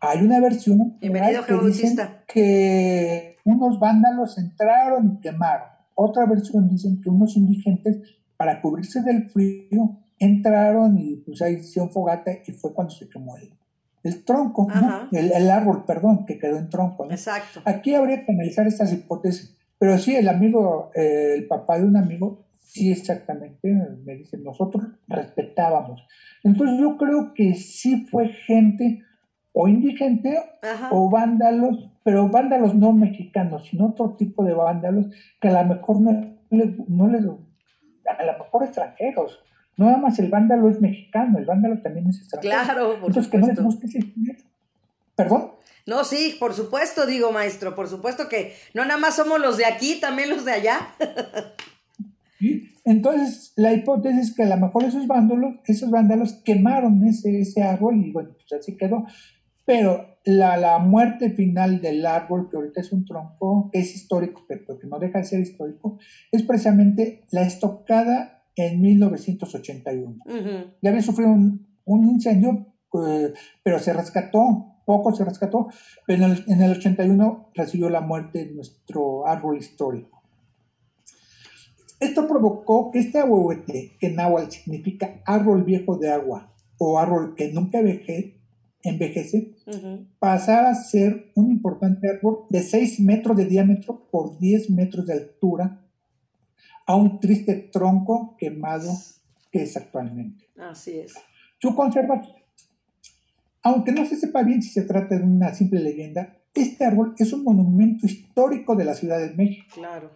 [0.00, 5.68] Hay una versión que dicen que unos vándalos entraron y quemaron.
[5.94, 7.98] Otra versión dicen que unos indigentes,
[8.38, 13.36] para cubrirse del frío, entraron y pues ahí hicieron fogata y fue cuando se quemó
[13.36, 13.52] el,
[14.02, 14.68] el tronco,
[15.12, 17.10] el, árbol, perdón, que quedó en tronco.
[17.10, 17.60] Exacto.
[17.64, 21.96] Aquí habría que analizar estas hipótesis, pero sí, el amigo, eh, el papá de un
[21.96, 23.68] amigo, sí exactamente,
[24.04, 26.06] me dice, nosotros respetábamos.
[26.44, 29.02] Entonces yo creo que sí fue gente
[29.52, 30.38] o indigente
[30.90, 35.06] o vándalos, pero vándalos no mexicanos, sino otro tipo de vándalos
[35.40, 39.40] que a lo mejor no, no les, a lo mejor extranjeros,
[39.76, 42.54] no nada más el vándalo es mexicano, el vándalo también es extranjero.
[42.54, 44.00] Claro, por Entonces, que no les guste ese
[45.14, 45.52] ¿Perdón?
[45.86, 49.66] No, sí, por supuesto, digo, maestro, por supuesto que no nada más somos los de
[49.66, 50.94] aquí, también los de allá.
[52.84, 57.62] Entonces, la hipótesis es que a lo mejor esos vándalos, esos vándalos quemaron ese, ese
[57.62, 59.06] árbol y bueno, pues así quedó.
[59.64, 64.44] Pero la, la, muerte final del árbol, que ahorita es un tronco, que es histórico,
[64.46, 65.98] pero que no deja de ser histórico,
[66.30, 70.24] es precisamente la estocada en 1981.
[70.82, 72.66] Ya había sufrido un, incendio,
[73.06, 75.68] eh, pero se rescató, poco se rescató,
[76.06, 80.16] pero en el, en el 81 recibió la muerte de nuestro árbol histórico.
[82.00, 87.34] Esto provocó que este ahuehuete, que en náhuatl significa árbol viejo de agua o árbol
[87.34, 89.54] que nunca envejece,
[90.18, 95.14] pasara a ser un importante árbol de 6 metros de diámetro por 10 metros de
[95.14, 95.85] altura
[96.86, 98.90] a un triste tronco quemado
[99.50, 100.48] que es actualmente.
[100.58, 101.14] Así es.
[101.58, 102.36] Su conservación.
[103.62, 107.32] Aunque no se sepa bien si se trata de una simple leyenda, este árbol es
[107.32, 109.66] un monumento histórico de la Ciudad de México.
[109.74, 110.10] Claro.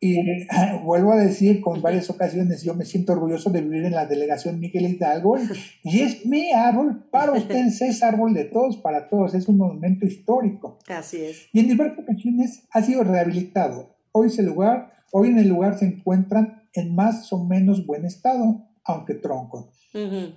[0.00, 0.18] Y
[0.84, 4.58] vuelvo a decir con varias ocasiones, yo me siento orgulloso de vivir en la delegación
[4.58, 5.36] Miguel Hidalgo
[5.84, 10.06] y es mi árbol, para ustedes es árbol de todos, para todos, es un monumento
[10.06, 10.78] histórico.
[10.88, 11.48] Así es.
[11.52, 13.94] Y en diversas ocasiones ha sido rehabilitado.
[14.10, 18.66] Hoy ese lugar Hoy en el lugar se encuentran en más o menos buen estado,
[18.82, 19.70] aunque tronco.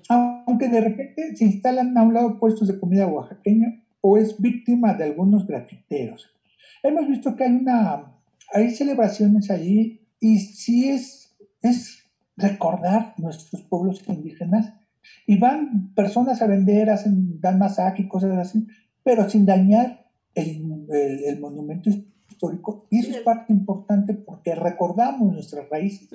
[0.09, 4.93] aunque de repente se instalan a un lado puestos de comida oaxaqueña o es víctima
[4.93, 6.29] de algunos grafiteros.
[6.83, 8.13] Hemos visto que hay una,
[8.53, 12.03] hay celebraciones allí y sí es, es
[12.35, 14.73] recordar nuestros pueblos indígenas
[15.25, 18.67] y van personas a vender, hacen, dan masaje y cosas así,
[19.03, 20.85] pero sin dañar el,
[21.25, 21.89] el, monumento
[22.35, 22.87] histórico.
[22.89, 26.09] Y eso es parte importante porque recordamos nuestras raíces.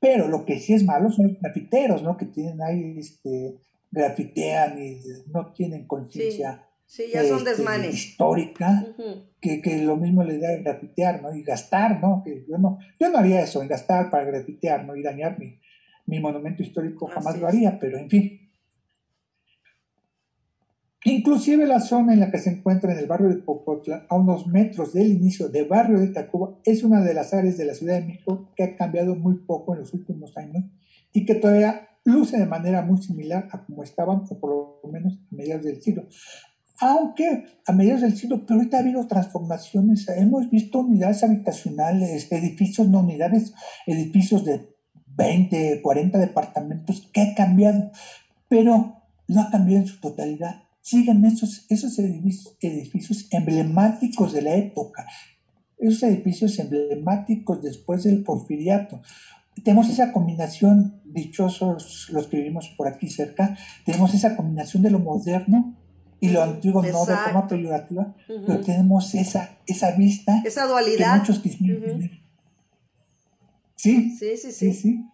[0.00, 2.16] Pero lo que sí es malo son los grafiteros, ¿no?
[2.16, 3.58] Que tienen ahí, este,
[3.90, 5.00] grafitean y
[5.32, 6.66] no tienen conciencia.
[6.86, 7.04] Sí.
[7.12, 7.94] ya son este, desmanes.
[7.94, 8.84] Histórica,
[9.40, 11.32] que, que, lo mismo le da grafitear, ¿no?
[11.32, 12.22] Y gastar, ¿no?
[12.24, 14.96] Que yo no, yo no haría eso, en gastar para grafitear, ¿no?
[14.96, 15.60] Y dañar mi,
[16.06, 18.49] mi monumento histórico jamás lo haría, pero en fin.
[21.20, 24.46] Inclusive la zona en la que se encuentra en el barrio de Popotla, a unos
[24.46, 28.00] metros del inicio del barrio de Tacuba, es una de las áreas de la Ciudad
[28.00, 30.64] de México que ha cambiado muy poco en los últimos años
[31.12, 35.12] y que todavía luce de manera muy similar a como estaban, o por lo menos
[35.12, 36.08] a mediados del siglo.
[36.80, 40.08] Aunque a mediados del siglo, pero ahorita ha habido transformaciones.
[40.08, 43.52] Hemos visto unidades habitacionales, edificios, no unidades,
[43.86, 44.74] edificios de
[45.18, 47.90] 20, 40 departamentos que ha cambiado,
[48.48, 50.62] pero no ha cambiado en su totalidad.
[50.80, 55.06] Siguen esos, esos edificios, emblemáticos de la época,
[55.78, 59.02] esos edificios emblemáticos después del porfiriato.
[59.62, 65.00] Tenemos esa combinación, dichosos los que vivimos por aquí cerca, tenemos esa combinación de lo
[65.00, 65.76] moderno
[66.18, 70.42] y lo antiguo, no de forma peyorativa, pero tenemos esa, esa vista.
[70.44, 71.14] Esa dualidad.
[71.14, 71.42] Que muchos
[73.76, 75.06] Sí, sí, sí, sí.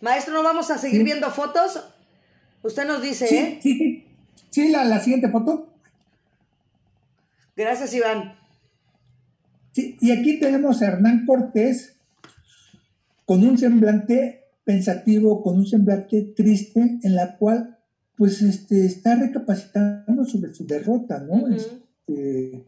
[0.00, 1.82] Maestro, ¿no vamos a seguir viendo fotos?
[2.62, 3.58] Usted nos dice, ¿eh?
[3.60, 4.07] Sí, sí.
[4.58, 5.72] Sí, la, la siguiente foto.
[7.56, 8.34] Gracias, Iván.
[9.70, 11.96] Sí, y aquí tenemos a Hernán Cortés
[13.24, 17.78] con un semblante pensativo, con un semblante triste, en la cual
[18.16, 21.46] pues este, está recapacitando sobre su derrota, ¿no?
[21.54, 22.64] Este,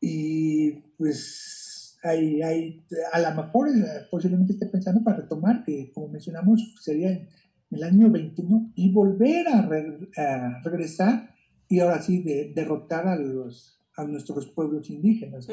[0.00, 6.08] y pues hay, hay, a lo mejor eh, posiblemente esté pensando para retomar, que como
[6.08, 7.24] mencionamos sería
[7.70, 11.34] el año 21, y volver a, regresar
[11.68, 15.48] y ahora sí de, derrotar a, los, a nuestros pueblos indígenas,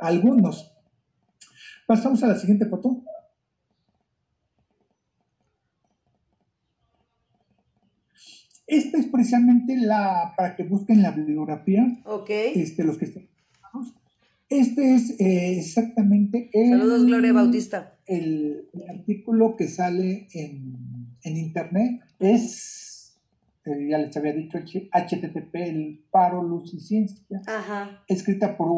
[0.00, 0.72] Algunos.
[1.86, 3.02] Pasamos a la siguiente foto.
[8.66, 12.52] Esta es precisamente la, para que busquen la bibliografía, okay.
[12.54, 13.32] este, los que estén
[14.52, 17.98] este es eh, exactamente el, Saludos, Gloria Bautista.
[18.06, 20.76] El, artículo que sale en,
[21.24, 22.00] internet.
[22.18, 23.18] Es,
[23.64, 27.24] eh, ya les había dicho, HTTP, el paro, luz y ciencia,
[28.06, 28.70] escrita por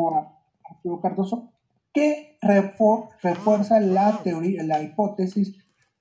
[0.64, 1.53] Arturo Cardoso,
[1.92, 5.57] que refuerza la teoría, la hipótesis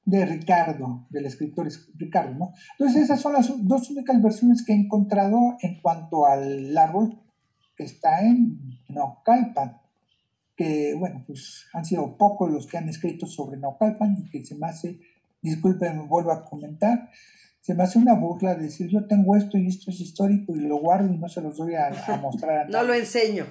[0.05, 2.33] de Ricardo, del escritor Ricardo.
[2.33, 2.53] ¿no?
[2.77, 7.19] Entonces esas son las dos únicas versiones que he encontrado en cuanto al árbol
[7.75, 9.81] que está en Naucalpan,
[10.55, 14.55] que, bueno, pues han sido pocos los que han escrito sobre Naucalpan y que se
[14.55, 14.99] me hace,
[15.43, 17.09] disculpen, vuelvo a comentar,
[17.63, 20.77] se me hace una burla decir yo tengo esto y esto es histórico y lo
[20.77, 21.91] guardo y no se los doy a,
[22.21, 23.45] mostrar a No lo enseño.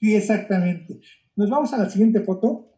[0.00, 1.00] sí, exactamente.
[1.36, 2.72] Nos vamos a la siguiente foto.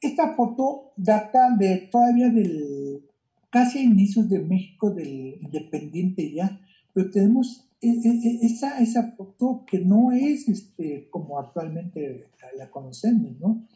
[0.00, 3.08] Esta foto data de todavía del
[3.48, 6.60] casi a inicios de México del independiente ya,
[6.94, 12.70] pero tenemos e, e, e, esa, esa foto que no es este, como actualmente la
[12.70, 13.66] conocemos, ¿no?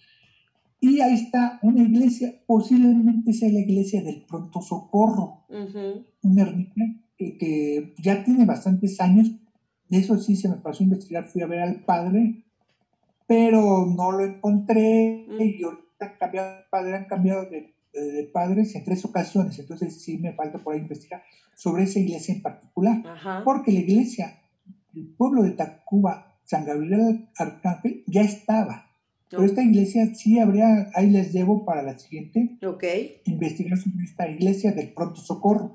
[0.80, 5.44] Y ahí está una iglesia, posiblemente sea la iglesia del Pronto Socorro,
[6.22, 6.84] una ermita
[7.16, 9.32] que, ya tiene bastantes años,
[9.88, 12.44] de eso sí se me pasó a investigar, fui a ver al padre,
[13.26, 15.26] pero no lo encontré.
[15.38, 20.32] Y ahorita cambiado, padre han cambiado de de padres en tres ocasiones, entonces sí me
[20.32, 21.22] falta por ahí investigar
[21.54, 24.38] sobre esa iglesia en particular, porque la iglesia,
[24.94, 28.86] el pueblo de Tacuba, San Gabriel Arcángel, ya estaba.
[29.28, 32.56] Pero esta iglesia sí habría, ahí les debo para la siguiente,
[33.24, 35.72] investigar sobre esta iglesia del pronto socorro.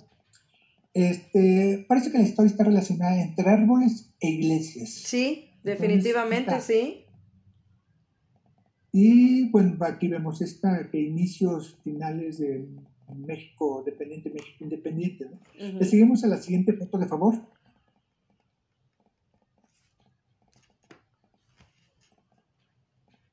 [0.94, 4.90] Este, parece que la historia está relacionada entre árboles e iglesias.
[4.90, 7.03] Sí, definitivamente, sí.
[8.96, 12.70] Y bueno, aquí vemos esta que inicios finales de
[13.16, 15.32] México dependiente, México independiente.
[15.58, 17.34] Le seguimos a la siguiente foto, de favor.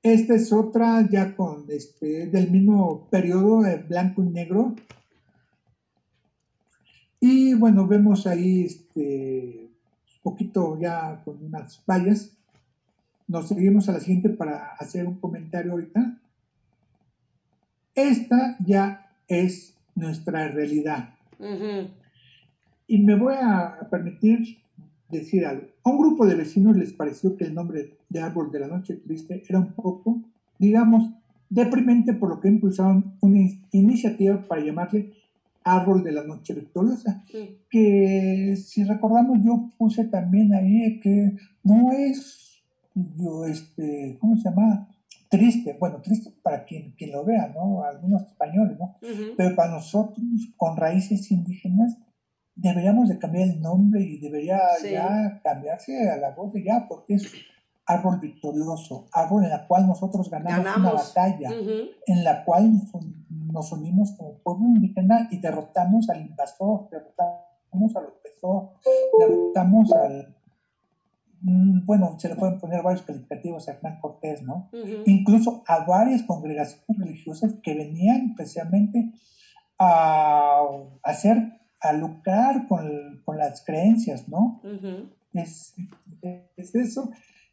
[0.02, 4.74] Esta es otra ya con este del mismo periodo, blanco y negro.
[7.20, 9.68] Y bueno, vemos ahí este
[10.14, 12.39] un poquito ya con unas vallas
[13.30, 16.18] nos seguimos a la siguiente para hacer un comentario ahorita.
[17.94, 21.14] esta ya es nuestra realidad.
[22.88, 24.58] Y me voy a permitir
[25.08, 25.68] decir algo.
[25.84, 28.96] A un grupo de vecinos les pareció que el nombre de Árbol de la Noche
[28.96, 30.20] Triste era un poco,
[30.58, 31.08] digamos,
[31.48, 35.12] deprimente, por lo que impulsaron una iniciativa para llamarle
[35.62, 37.22] Árbol de la Noche Victoriosa,
[37.70, 42.49] que si recordamos yo puse también ahí que no es,
[42.94, 44.88] yo, este, ¿cómo se llama?
[45.28, 47.84] Triste, bueno, triste para quien, quien lo vea, ¿no?
[47.84, 48.96] Algunos españoles, ¿no?
[49.36, 50.24] Pero para nosotros,
[50.56, 51.96] con raíces indígenas,
[52.54, 57.14] deberíamos de cambiar el nombre y debería ya cambiarse a la voz de ya, porque
[57.14, 57.32] es
[57.86, 61.50] árbol victorioso, árbol en la cual nosotros ganamos, una batalla,
[62.06, 62.72] en la cual
[63.30, 68.70] nos unimos como pueblo indígena y derrotamos al invasor, derrotamos al opresor,
[69.18, 70.36] derrotamos al...
[71.42, 74.70] Mm, bueno, se le pueden poner varios calificativos a Hernán Cortés, ¿no?
[75.06, 79.12] Incluso a varias congregaciones religiosas que venían especialmente
[79.78, 80.60] a
[81.02, 84.60] hacer a lucrar con, con las creencias, ¿no?
[85.32, 85.74] es,
[86.56, 87.10] es, eso.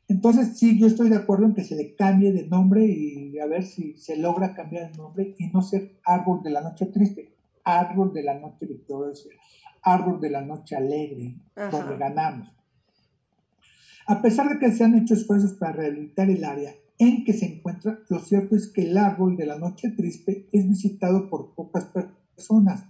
[0.10, 3.46] Entonces, sí, yo estoy de acuerdo en que se le cambie de nombre y a
[3.46, 7.34] ver si se logra cambiar el nombre y no ser árbol de la noche triste,
[7.64, 9.30] árbol de la noche victoriosa,
[9.82, 11.36] árbol de la noche alegre,
[11.72, 12.54] donde ganamos.
[14.08, 17.46] A pesar de que se han hecho esfuerzos para rehabilitar el área en que se
[17.46, 21.86] encuentra, lo cierto es que el árbol de la noche triste es visitado por pocas
[22.36, 22.86] personas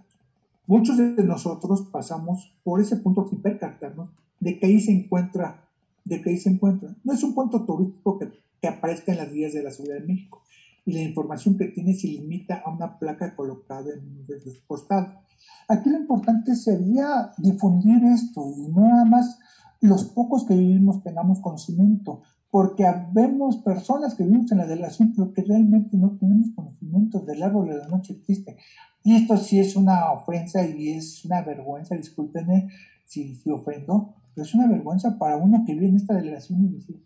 [0.67, 4.09] Muchos de nosotros pasamos por ese punto sin percatarnos
[4.41, 5.63] de que ahí se encuentra,
[6.03, 6.93] de que ahí se encuentra.
[7.05, 10.41] No es un punto turístico que, aparezca en las vías de la Ciudad de México
[10.85, 14.59] y la información que tiene se limita a una placa colocada en uno de sus
[14.67, 15.15] costados.
[15.69, 19.39] Aquí lo importante sería difundir esto y nada más
[19.81, 25.33] los pocos que vivimos tengamos conocimiento, porque vemos personas que vivimos en la delegación pero
[25.33, 28.57] que realmente no tenemos conocimiento del árbol de la noche existe.
[29.03, 32.69] Y esto sí es una ofensa y es una vergüenza, discúlpenme
[33.05, 36.69] si, si ofendo, pero es una vergüenza para uno que vive en esta delegación y
[36.69, 37.03] decir,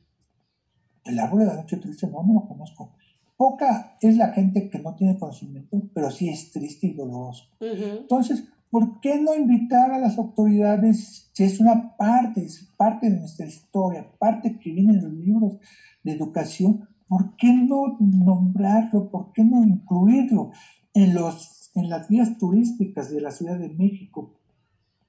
[1.05, 2.93] el árbol de la noche triste no me lo conozco.
[3.38, 7.45] Poca es la gente que no tiene conocimiento, pero sí es triste y doloroso.
[7.59, 13.19] Entonces, ¿por qué no invitar a las autoridades si es una parte, es parte de
[13.19, 15.57] nuestra historia, parte que viene en los libros
[16.03, 16.88] de educación?
[17.07, 19.11] ¿Por qué no nombrarlo?
[19.11, 20.51] ¿Por qué no incluirlo
[20.93, 24.34] en los en las vías turísticas de la Ciudad de México.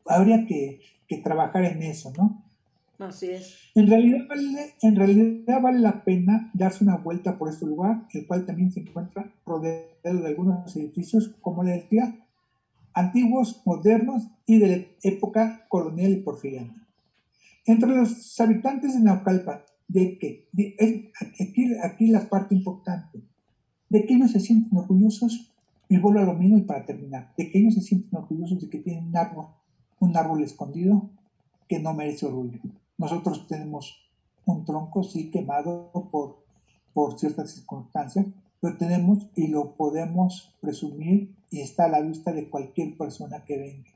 [0.07, 0.81] Habría que,
[1.23, 2.43] trabajar en eso, ¿no?
[2.99, 3.59] Así es.
[3.75, 8.27] En realidad, vale, en realidad vale la pena darse una vuelta por este lugar, el
[8.27, 11.89] cual también se encuentra rodeado de algunos edificios como el del
[12.95, 16.87] antiguos, modernos y de la época colonial y porfiriana.
[17.65, 20.49] Entre los habitantes de Naucalpan, de que,
[21.41, 23.23] aquí, aquí la parte importante,
[23.89, 25.53] de que ellos se sienten orgullosos
[25.89, 28.71] y vuelvo a lo mismo y para terminar, de que ellos se sienten orgullosos de
[28.71, 29.47] que tienen un árbol,
[30.01, 31.11] un árbol escondido
[31.69, 32.59] que no merece orgullo.
[32.97, 33.99] Nosotros tenemos
[34.47, 36.45] un tronco, sí, quemado por,
[36.95, 38.27] por ciertas circunstancias,
[38.63, 43.59] pero tenemos y lo podemos presumir y está a la vista de cualquier persona que
[43.59, 43.91] venga.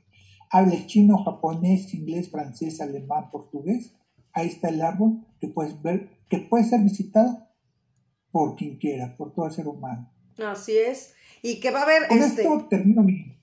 [0.51, 3.95] Hable chino, japonés, inglés, francés, alemán, portugués.
[4.33, 7.47] Ahí está el árbol que puedes ver, que puede ser visitado
[8.29, 10.11] por quien quiera, por todo ser humano.
[10.37, 11.13] Así es.
[11.41, 12.07] Y que va a haber...
[12.09, 12.41] Con este...
[12.41, 13.39] esto termino mi...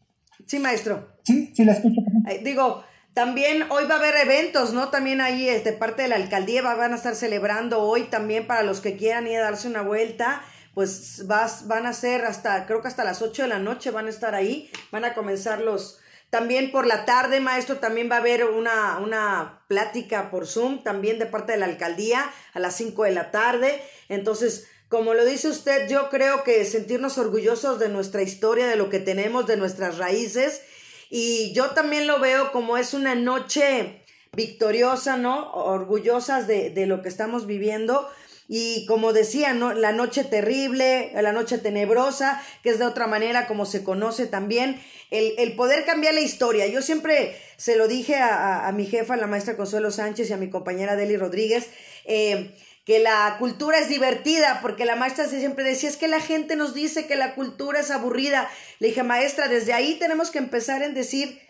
[0.47, 1.09] Sí, maestro.
[1.23, 2.03] Sí, sí, la escucho.
[2.45, 2.83] Digo,
[3.15, 4.91] también hoy va a haber eventos, ¿no?
[4.91, 8.63] También ahí, de este, parte de la alcaldía, van a estar celebrando hoy también para
[8.63, 10.43] los que quieran ir a darse una vuelta.
[10.75, 14.07] Pues vas, van a ser hasta, creo que hasta las 8 de la noche van
[14.07, 14.71] a estar ahí.
[14.91, 16.01] Van a comenzar los,
[16.31, 21.21] también por la tarde, maestro, también va a haber una, una plática por Zoom, también
[21.21, 23.81] de parte de la alcaldía, a las 5 de la tarde.
[24.09, 28.91] Entonces, como lo dice usted, yo creo que sentirnos orgullosos de nuestra historia, de lo
[28.91, 30.63] que tenemos, de nuestras raíces.
[31.09, 35.53] Y yo también lo veo como es una noche victoriosa, ¿no?
[35.53, 38.11] Orgullosas de, de lo que estamos viviendo.
[38.47, 39.73] Y como decía, ¿no?
[39.73, 44.81] La noche terrible, la noche tenebrosa, que es de otra manera como se conoce también,
[45.11, 46.67] el, el poder cambiar la historia.
[46.67, 50.37] Yo siempre se lo dije a, a, mi jefa, la maestra Consuelo Sánchez, y a
[50.37, 51.69] mi compañera Deli Rodríguez,
[52.05, 56.55] eh, que la cultura es divertida, porque la maestra siempre decía, es que la gente
[56.55, 58.51] nos dice que la cultura es aburrida.
[58.79, 61.41] Le dije, maestra, desde ahí tenemos que empezar en decir,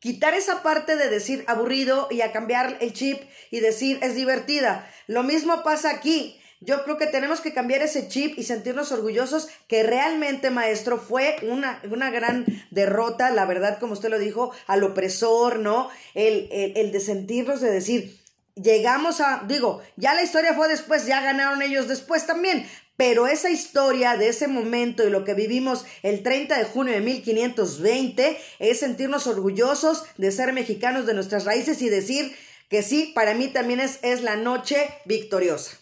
[0.00, 4.90] quitar esa parte de decir aburrido y a cambiar el chip y decir es divertida.
[5.06, 6.41] Lo mismo pasa aquí.
[6.64, 11.36] Yo creo que tenemos que cambiar ese chip y sentirnos orgullosos que realmente, maestro, fue
[11.42, 15.90] una, una gran derrota, la verdad, como usted lo dijo, al opresor, ¿no?
[16.14, 18.16] El, el, de sentirnos, de decir,
[18.54, 22.64] llegamos a, digo, ya la historia fue después, ya ganaron ellos después también,
[22.96, 27.00] pero esa historia de ese momento y lo que vivimos el 30 de junio de
[27.00, 32.36] 1520 es sentirnos orgullosos de ser mexicanos de nuestras raíces y decir
[32.68, 35.81] que sí, para mí también es, es la noche victoriosa.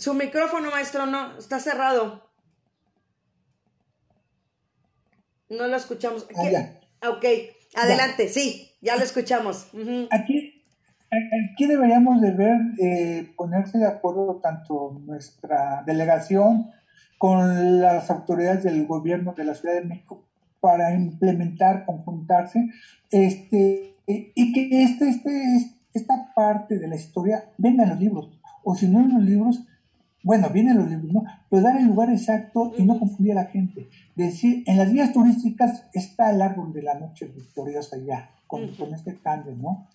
[0.00, 2.30] Su micrófono, maestro, no, está cerrado.
[5.48, 6.26] No lo escuchamos.
[7.02, 7.24] Ah, ok,
[7.74, 9.68] adelante, sí, ya lo escuchamos.
[10.10, 10.60] Aquí
[11.12, 16.70] Aquí deberíamos de ver, eh, ponerse de acuerdo tanto nuestra delegación
[17.18, 20.28] con las autoridades del gobierno de la Ciudad de México
[20.60, 22.70] para implementar, conjuntarse,
[23.10, 28.30] este, y que este, este, esta parte de la historia venga en los libros,
[28.62, 29.66] o si no en los libros,
[30.22, 31.24] bueno, vienen los libros, ¿no?
[31.48, 33.88] Pero dar el lugar exacto y no confundir a la gente.
[34.14, 38.92] Decir, en las guías turísticas está el árbol de la noche victoriosa ya, con, con
[38.94, 39.88] este cambio, ¿no?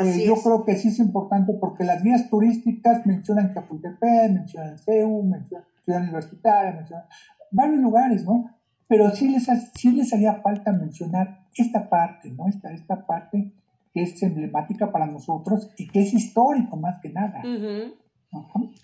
[0.00, 5.22] Eh, yo creo que sí es importante porque las guías turísticas mencionan Chapultepec, mencionan CEU,
[5.22, 7.04] mencionan Ciudad Universitaria, mencionan
[7.50, 8.50] varios lugares, ¿no?
[8.88, 12.48] Pero sí les, sí les haría falta mencionar esta parte, ¿no?
[12.48, 13.52] Esta, esta parte
[13.92, 17.42] que es emblemática para nosotros y que es histórico más que nada.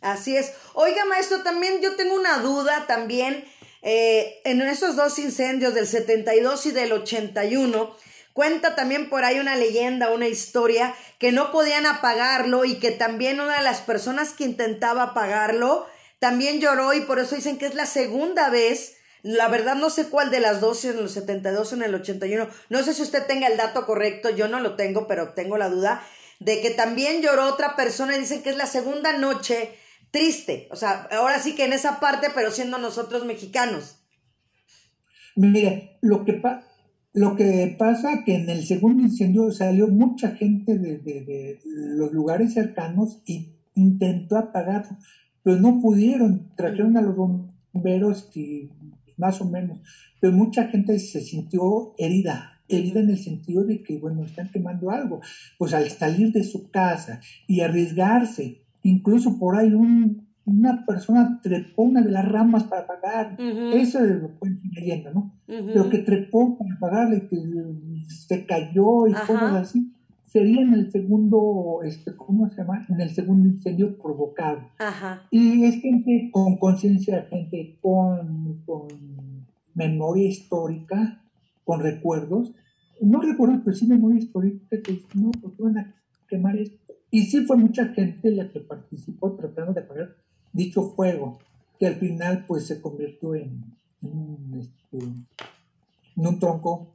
[0.01, 0.53] Así es.
[0.75, 3.45] Oiga, maestro, también yo tengo una duda también.
[3.83, 7.97] Eh, en esos dos incendios del 72 y del 81,
[8.39, 13.41] Cuenta también por ahí una leyenda, una historia, que no podían apagarlo y que también
[13.41, 15.89] una de las personas que intentaba apagarlo
[16.21, 18.95] también lloró y por eso dicen que es la segunda vez.
[19.23, 22.49] La verdad no sé cuál de las dos, en el 72 o en el 81.
[22.69, 25.69] No sé si usted tenga el dato correcto, yo no lo tengo, pero tengo la
[25.69, 26.07] duda
[26.39, 29.71] de que también lloró otra persona y dicen que es la segunda noche
[30.11, 30.69] triste.
[30.71, 33.97] O sea, ahora sí que en esa parte, pero siendo nosotros mexicanos.
[35.37, 36.69] Mire, lo que, pasa...
[37.15, 43.23] Lo que pasa que en el segundo incendio salió mucha gente de, los lugares cercanos
[43.27, 44.97] y intentó apagarlo,
[45.43, 46.55] pero no pudieron.
[46.55, 48.71] Trajeron a los bomberos y
[49.17, 49.81] más o menos,
[50.21, 54.91] pero mucha gente se sintió herida, herida en el sentido de que, bueno, están quemando
[54.91, 55.21] algo.
[55.59, 61.83] Pues al salir de su casa y arriesgarse, incluso por ahí un una persona trepó
[61.83, 63.37] una de las ramas para pagar.
[63.39, 65.33] Eso es lo que leyendo, ¿no?
[65.47, 67.37] Pero que trepó para pagarle, que
[68.07, 69.93] se cayó y cosas así,
[70.25, 72.87] sería en el segundo, este, ¿cómo se llama?
[72.89, 74.61] En el segundo incendio provocado.
[75.31, 78.89] Y es gente con conciencia, gente con, con
[79.75, 81.23] memoria histórica,
[81.69, 82.55] con recuerdos.
[82.99, 85.95] No recuerdo, pero sí memoria histórica, que no, porque van a
[86.27, 86.95] quemar esto.
[87.11, 90.17] Y sí fue mucha gente la que participó tratando de pagar
[90.51, 91.41] dicho fuego,
[91.79, 93.63] que al final pues se convirtió en,
[94.59, 94.99] este,
[96.17, 96.89] un tronco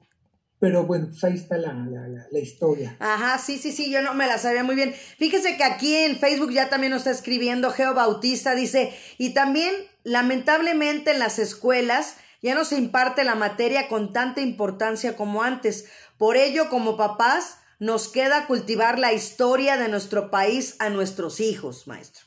[0.64, 2.96] pero bueno, pues ahí está la, la, historia.
[3.02, 4.94] Ajá, sí, sí, sí, yo no me la sabía muy bien.
[5.18, 9.74] Fíjese que aquí en Facebook ya también nos está escribiendo Geo Bautista, dice, y también
[10.06, 15.90] lamentablemente en las escuelas ya no se imparte la materia con tanta importancia como antes.
[16.18, 21.88] Por ello, como papás, nos queda cultivar la historia de nuestro país a nuestros hijos,
[21.88, 22.26] maestro.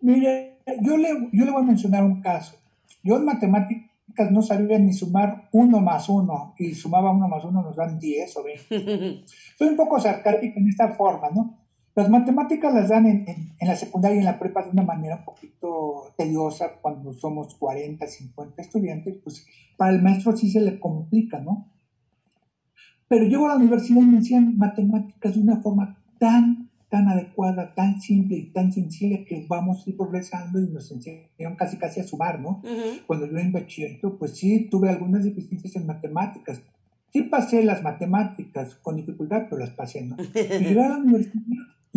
[0.00, 2.56] Mire, yo le, yo le voy a mencionar un caso.
[3.02, 7.62] Yo en matemáticas no sabía ni sumar uno más uno, y sumaba uno más uno
[7.62, 9.24] nos dan 10 o 20.
[9.58, 11.65] Soy un poco sarcástico en esta forma, ¿no?
[11.96, 13.24] Las matemáticas las dan en,
[13.58, 17.54] en, la secundaria y en la prepa de una manera un poquito tediosa cuando somos
[17.54, 19.46] 40, 50 estudiantes, pues
[19.78, 21.70] para el maestro sí se le complica, ¿no?
[23.08, 27.74] Pero yo a la universidad y me decían matemáticas de una forma tan tan adecuada,
[27.74, 32.00] tan simple y tan sencilla que vamos a ir progresando y nos enseñaron casi casi
[32.00, 32.62] a sumar, ¿no?
[33.06, 36.60] Cuando yo en bachillerato, pues sí, tuve algunas deficiencias en matemáticas.
[37.12, 40.16] Sí pasé las matemáticas con dificultad, pero las pasé, ¿no?
[40.34, 41.42] Y llegar a la universidad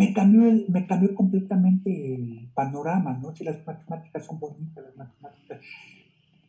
[0.00, 3.36] me cambió, me cambió completamente el panorama, ¿no?
[3.36, 5.60] Si las matemáticas son bonitas, las matemáticas.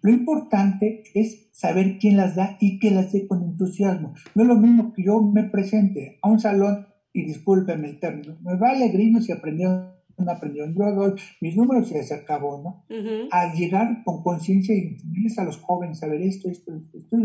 [0.02, 4.14] Lo importante es saber quién las da y que las dé con entusiasmo.
[4.36, 8.38] No es lo mismo que yo me presente a un salón y discúlpeme el término,
[8.42, 12.86] me vale grillo si aprendió no aprendió, yo doy mis números y se acabó, ¿no?
[13.32, 17.18] Al llegar con conciencia y enseñarles a los jóvenes a ver esto, esto, esto,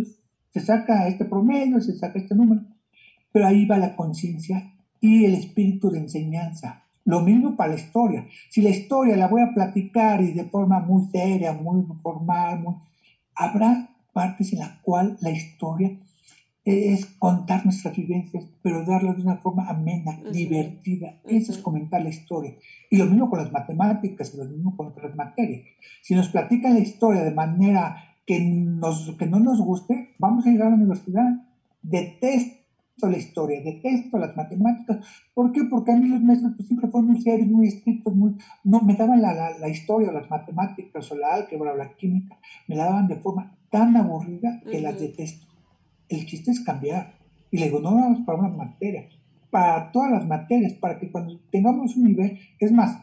[0.50, 2.62] se saca este promedio, se saca este número,
[3.32, 6.84] pero ahí va la conciencia y el espíritu de enseñanza.
[7.04, 8.26] Lo mismo para la historia.
[8.50, 12.74] Si la historia la voy a platicar y de forma muy seria, muy formal, muy...
[13.34, 15.96] habrá partes en las cuales la historia
[16.66, 21.20] es contar nuestras vivencias, pero darlo de una forma amena, divertida.
[21.24, 22.56] Eso es comentar la historia.
[22.90, 25.62] Y lo mismo con las matemáticas, y lo mismo con otras materias.
[26.02, 30.50] Si nos platican la historia de manera que, nos, que no nos guste, vamos a
[30.50, 31.46] llegar a la universidad.
[31.82, 32.55] Detest,
[33.02, 35.06] la historia, detesto las matemáticas.
[35.34, 35.64] ¿Por qué?
[35.64, 38.94] Porque a mí los maestros pues, siempre fueron muy serios, muy estrictos, muy, no, me
[38.94, 42.86] daban la, la, la, historia, las matemáticas o la álgebra o la química, me la
[42.86, 45.46] daban de forma tan aburrida que las detesto.
[46.08, 47.14] El chiste es cambiar.
[47.50, 49.14] Y le digo, no vamos para unas materias,
[49.50, 53.02] para todas las materias, para que cuando tengamos un nivel, es más,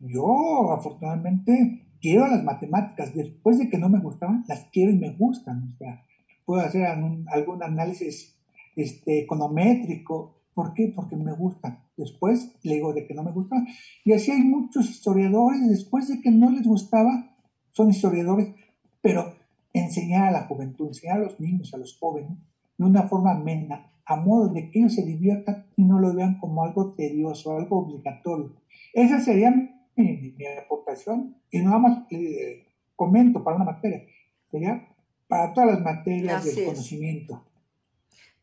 [0.00, 5.10] yo afortunadamente quiero las matemáticas, después de que no me gustaban, las quiero y me
[5.10, 6.04] gustan, o sea,
[6.44, 8.39] puedo hacer algún, algún análisis
[8.76, 10.36] este, econométrico.
[10.54, 10.92] ¿Por qué?
[10.94, 11.84] Porque me gustan.
[11.96, 13.66] Después le digo de que no me gustan.
[14.04, 17.36] Y así hay muchos historiadores, después de que no les gustaba,
[17.72, 18.54] son historiadores,
[19.00, 19.34] pero
[19.72, 22.38] enseñar a la juventud, enseñar a los niños, a los jóvenes,
[22.76, 26.38] de una forma amena, a modo de que ellos se diviertan y no lo vean
[26.38, 28.56] como algo tedioso, algo obligatorio.
[28.92, 32.66] Esa sería mi, mi, aportación y nada más eh,
[32.96, 34.02] comento para una materia,
[34.50, 34.88] sería
[35.28, 37.44] para todas las materias del conocimiento.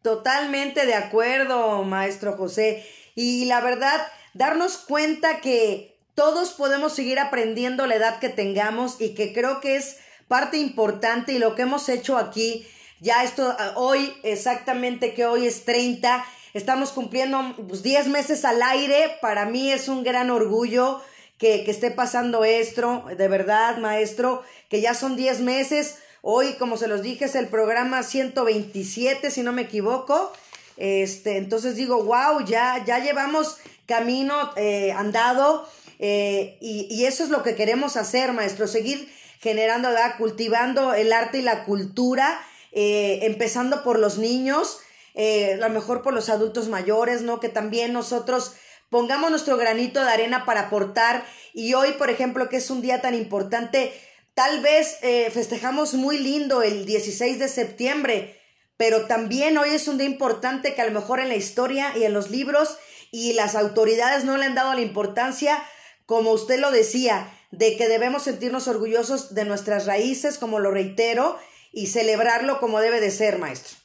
[0.01, 2.85] Totalmente de acuerdo, maestro José.
[3.15, 9.13] Y la verdad, darnos cuenta que todos podemos seguir aprendiendo la edad que tengamos y
[9.13, 12.67] que creo que es parte importante y lo que hemos hecho aquí,
[12.99, 19.17] ya esto hoy, exactamente que hoy es 30, estamos cumpliendo pues, 10 meses al aire,
[19.21, 21.01] para mí es un gran orgullo
[21.37, 26.78] que, que esté pasando esto, de verdad, maestro, que ya son 10 meses Hoy, como
[26.78, 30.32] se los dije, es el programa 127, si no me equivoco.
[30.78, 33.57] Este, entonces digo, wow, ya, ya llevamos
[33.88, 40.93] camino eh, andado eh, y, eso es lo que queremos hacer, maestro, seguir generando, cultivando
[40.93, 42.39] el arte y la cultura,
[42.72, 44.80] eh, empezando por los niños,
[45.15, 47.39] a lo mejor por los adultos mayores, ¿no?
[47.39, 48.53] Que también nosotros
[48.91, 53.01] pongamos nuestro granito de arena para aportar y hoy, por ejemplo, que es un día
[53.01, 53.93] tan importante,
[54.38, 58.39] Tal vez eh, festejamos muy lindo el 16 de septiembre,
[58.77, 62.03] pero también hoy es un día importante que a lo mejor en la historia y
[62.03, 62.77] en los libros
[63.11, 65.57] y las autoridades no le han dado la importancia,
[66.05, 71.39] como usted lo decía, de que debemos sentirnos orgullosos de nuestras raíces, como lo reitero,
[71.71, 73.75] y celebrarlo como debe de ser, maestro.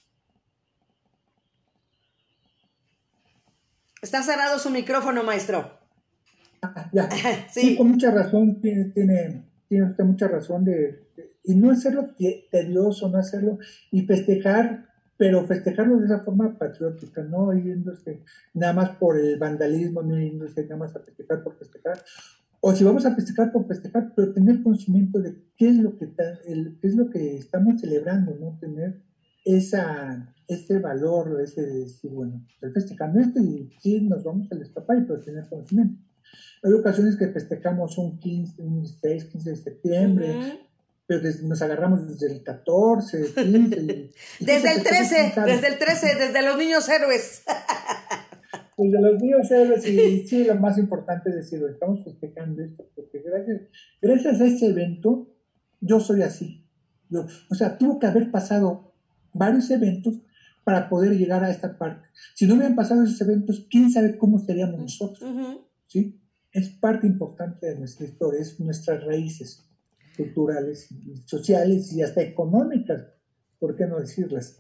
[4.03, 5.79] Está cerrado su micrófono, maestro.
[6.93, 7.09] ya.
[7.51, 7.75] sí.
[7.75, 11.03] con mucha razón tiene, tiene tiene usted mucha razón de,
[11.45, 12.11] y no hacerlo
[12.51, 13.59] tedioso, no hacerlo
[13.91, 20.03] y festejar, pero festejarlo de esa forma patriótica, no yéndose nada más por el vandalismo,
[20.03, 21.97] no yéndose nada más a festejar por festejar,
[22.61, 26.11] o si vamos a festejar por festejar, pero tener conocimiento de qué es lo que,
[26.45, 29.01] el, qué es lo que estamos celebrando, no tener
[29.47, 35.03] esa, ese valor, ese decir, bueno, estoy festejando esto y sí nos vamos al escapar,
[35.07, 35.99] pero tener conocimiento.
[36.63, 40.61] Hay ocasiones que festejamos un 15, un 16, 15 de septiembre,
[41.07, 44.11] pero nos agarramos desde el 14, 15.
[44.41, 47.43] desde el 13, desde el 13, desde los niños héroes.
[48.79, 53.21] desde los niños héroes, y sí, lo más importante es decirlo, estamos festejando esto, porque
[53.21, 53.63] gracias,
[54.01, 55.29] gracias a este evento,
[55.81, 56.65] yo soy así.
[57.11, 58.95] Yo, o sea, tuvo que haber pasado
[59.33, 60.21] varios eventos
[60.65, 62.09] para poder llegar a esta parte.
[62.35, 65.29] Si no hubieran pasado esos eventos, quién sabe cómo seríamos nosotros.
[65.87, 66.22] ¿sí?
[66.53, 69.65] Es parte importante de nuestra historia, es nuestras raíces
[70.17, 70.89] culturales,
[71.25, 73.03] sociales y hasta económicas,
[73.59, 74.59] ¿por qué no decirlas?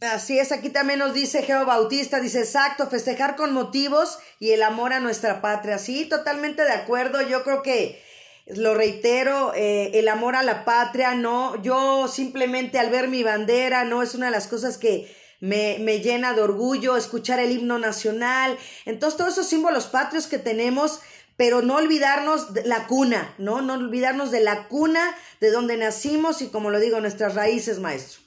[0.00, 4.62] Así es, aquí también nos dice Geo Bautista, dice exacto, festejar con motivos y el
[4.62, 5.78] amor a nuestra patria.
[5.78, 8.00] Sí, totalmente de acuerdo, yo creo que
[8.46, 13.84] lo reitero, eh, el amor a la patria, no, yo simplemente al ver mi bandera,
[13.84, 17.78] no, es una de las cosas que me, me llena de orgullo, escuchar el himno
[17.78, 21.00] nacional, entonces todos esos símbolos patrios que tenemos,
[21.40, 23.62] pero no olvidarnos de la cuna, ¿no?
[23.62, 25.00] No olvidarnos de la cuna
[25.40, 28.20] de donde nacimos y como lo digo, nuestras raíces, maestro.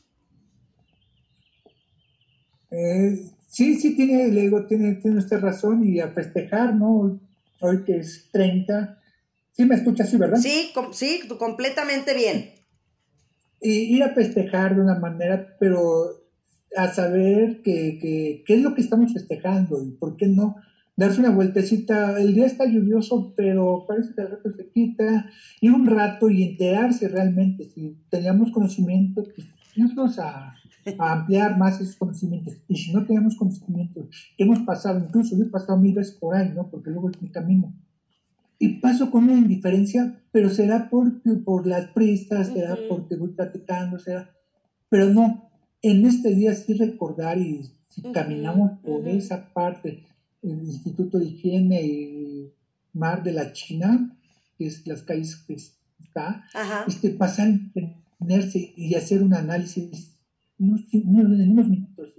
[2.72, 7.20] Eh, sí, sí, tiene, le digo, tiene, tiene usted razón y a festejar, ¿no?
[7.59, 8.99] Hoy que es 30.
[9.51, 10.39] Sí, me escucha así, ¿verdad?
[10.39, 12.55] Sí, sí, completamente bien.
[13.61, 16.20] Y ir a festejar de una manera, pero
[16.76, 20.55] a saber qué es lo que estamos festejando y por qué no
[20.96, 22.20] darse una vueltecita.
[22.20, 25.30] El día está lluvioso, pero parece que el rato se quita.
[25.62, 27.66] Ir un rato y enterarse realmente.
[27.66, 30.56] Si teníamos conocimiento, pues irnos a,
[31.00, 32.56] ampliar más esos conocimientos.
[32.68, 36.52] Y si no tenemos conocimientos, hemos pasado, incluso yo he pasado mil veces por ahí,
[36.54, 36.70] ¿no?
[36.70, 37.74] Porque luego es mi camino.
[38.60, 43.98] Y paso con una indiferencia, pero será por, por las prisas, será porque voy platicando,
[43.98, 44.30] será.
[44.89, 45.50] Pero no,
[45.82, 50.04] en este día sí recordar y si caminamos por esa parte
[50.44, 52.54] el Instituto de Higiene y
[52.94, 54.16] Mar de la China,
[54.58, 56.46] que es las calles que está,
[56.88, 57.50] este, pasar,
[58.20, 60.16] tenerse y hacer un análisis
[60.60, 62.14] en unos minutos.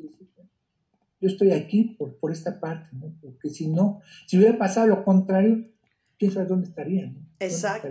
[1.20, 3.14] yo estoy aquí por, por esta parte, ¿no?
[3.20, 5.70] Porque si no, si hubiera pasado lo contrario,
[6.18, 7.22] quién sabe dónde estaríamos.
[7.38, 7.88] Exacto.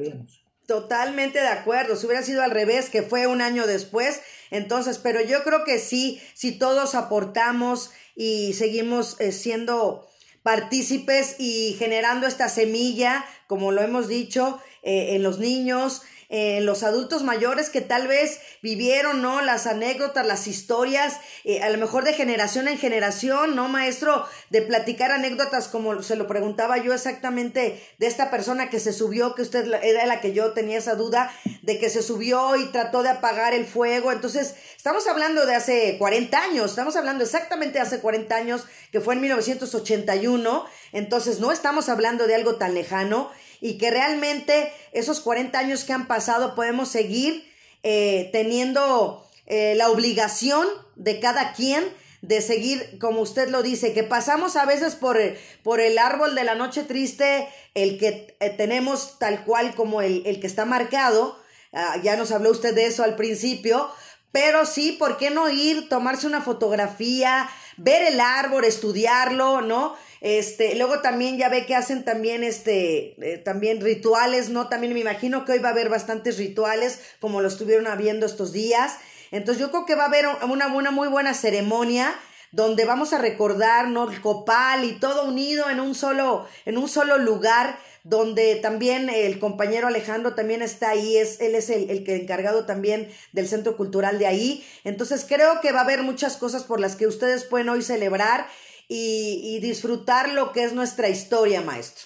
[0.65, 1.95] Totalmente de acuerdo.
[1.95, 5.77] Si hubiera sido al revés, que fue un año después, entonces, pero yo creo que
[5.77, 10.07] sí, si todos aportamos y seguimos eh, siendo
[10.43, 16.03] partícipes y generando esta semilla, como lo hemos dicho, eh, en los niños,
[16.35, 19.41] eh, los adultos mayores que tal vez vivieron, ¿no?
[19.41, 24.25] Las anécdotas, las historias, eh, a lo mejor de generación en generación, ¿no, maestro?
[24.49, 29.35] De platicar anécdotas como se lo preguntaba yo exactamente de esta persona que se subió,
[29.35, 31.31] que usted era la que yo tenía esa duda,
[31.61, 34.11] de que se subió y trató de apagar el fuego.
[34.11, 39.01] Entonces, estamos hablando de hace 40 años, estamos hablando exactamente de hace 40 años, que
[39.01, 40.65] fue en 1981.
[40.93, 43.29] Entonces, no estamos hablando de algo tan lejano
[43.63, 47.49] y que realmente esos 40 años que han pasado podemos seguir
[47.81, 51.81] eh, teniendo eh, la obligación de cada quien
[52.21, 55.17] de seguir, como usted lo dice, que pasamos a veces por
[55.63, 60.23] por el árbol de la noche triste, el que eh, tenemos tal cual como el,
[60.25, 61.39] el que está marcado,
[61.71, 63.89] ah, ya nos habló usted de eso al principio,
[64.33, 69.95] pero sí, ¿por qué no ir, tomarse una fotografía, ver el árbol, estudiarlo, ¿no?
[70.23, 74.69] Este, luego también ya ve que hacen también este, eh, también rituales, ¿no?
[74.69, 78.53] También me imagino que hoy va a haber bastantes rituales, como lo estuvieron habiendo estos
[78.53, 78.99] días.
[79.31, 82.15] Entonces yo creo que va a haber una, una muy buena ceremonia
[82.53, 84.09] donde vamos a recordar, ¿no?
[84.09, 89.39] El copal y todo unido en un solo, en un solo lugar donde también el
[89.39, 94.19] compañero Alejandro también está ahí, es, él es el, el encargado también del centro cultural
[94.19, 94.65] de ahí.
[94.85, 98.47] Entonces creo que va a haber muchas cosas por las que ustedes pueden hoy celebrar
[98.87, 102.05] y, disfrutar lo que es nuestra historia, maestro.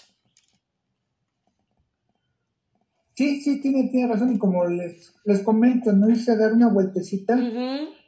[3.16, 4.36] Sí, sí, tiene, tiene razón.
[4.36, 7.36] Y como les, les comento, no a dar una vueltecita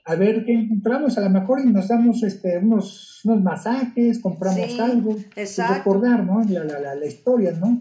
[0.09, 1.17] a ver qué encontramos.
[1.17, 5.15] A lo mejor y nos damos este, unos, unos masajes, compramos algo.
[5.35, 5.75] Exacto.
[5.75, 6.43] recordar, ¿no?
[6.49, 7.79] La, la, la, historia, ¿no?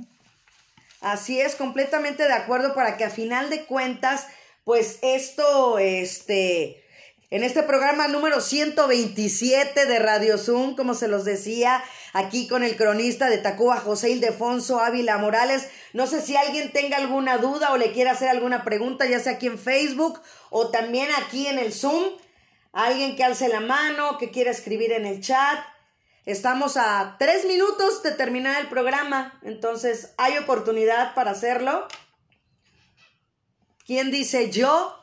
[1.01, 4.27] Así es, completamente de acuerdo para que a final de cuentas,
[4.65, 6.83] pues esto, este,
[7.31, 12.75] en este programa número 127 de Radio Zoom, como se los decía, aquí con el
[12.77, 15.69] cronista de Tacuba, José Ildefonso Ávila Morales.
[15.93, 19.35] No sé si alguien tenga alguna duda o le quiera hacer alguna pregunta, ya sea
[19.35, 22.03] aquí en Facebook o también aquí en el Zoom.
[22.73, 25.59] Alguien que alce la mano, que quiera escribir en el chat.
[26.25, 31.89] Estamos a tres minutos de terminar el programa, entonces hay oportunidad para hacerlo.
[33.85, 34.95] ¿Quién dice yo?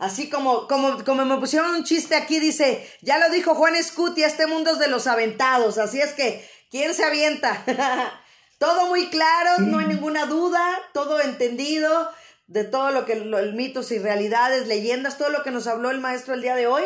[0.00, 4.22] Así como, como, como me pusieron un chiste aquí, dice, ya lo dijo Juan Escuti,
[4.22, 5.76] este mundo es de los aventados.
[5.76, 7.62] Así es que, ¿quién se avienta?
[8.58, 10.62] todo muy claro, no hay ninguna duda,
[10.94, 12.08] todo entendido
[12.46, 16.00] de todo lo que, el mitos y realidades, leyendas, todo lo que nos habló el
[16.00, 16.84] maestro el día de hoy.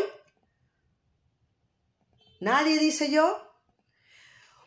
[2.41, 3.39] Nadie dice yo.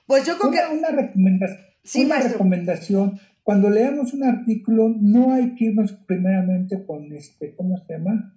[0.06, 0.74] Pues yo creo que...
[0.74, 1.66] Una recomendación.
[1.84, 3.20] Sí, una recomendación.
[3.44, 8.37] Cuando leamos un artículo, no hay que irnos primeramente con este, ¿cómo se llama?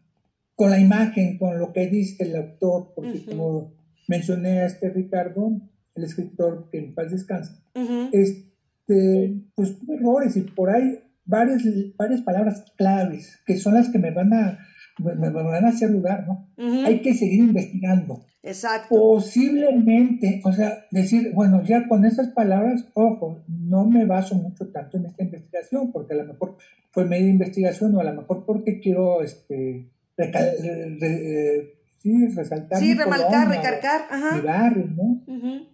[0.60, 3.72] Con la imagen, con lo que dice el autor, porque como
[4.08, 5.58] mencioné a este Ricardo,
[5.94, 7.64] el escritor que en paz descansa,
[8.12, 11.62] este, pues tuve errores y por ahí varias,
[11.96, 14.58] varias palabras claves que son las que me van a,
[14.98, 16.46] me, van a hacer dudar, ¿no?
[16.84, 18.26] Hay que seguir investigando.
[18.42, 18.94] Exacto.
[18.94, 24.98] Posiblemente, o sea, decir, bueno, ya con esas palabras, ojo, no me baso mucho tanto
[24.98, 26.58] en esta investigación, porque a lo mejor
[26.90, 29.88] fue media investigación o a lo mejor porque quiero, este,
[30.22, 32.78] eh, sí, resaltar.
[32.78, 34.06] Sí, remarcar, recargar.
[34.10, 34.70] Ajá.
[34.70, 35.22] ¿no?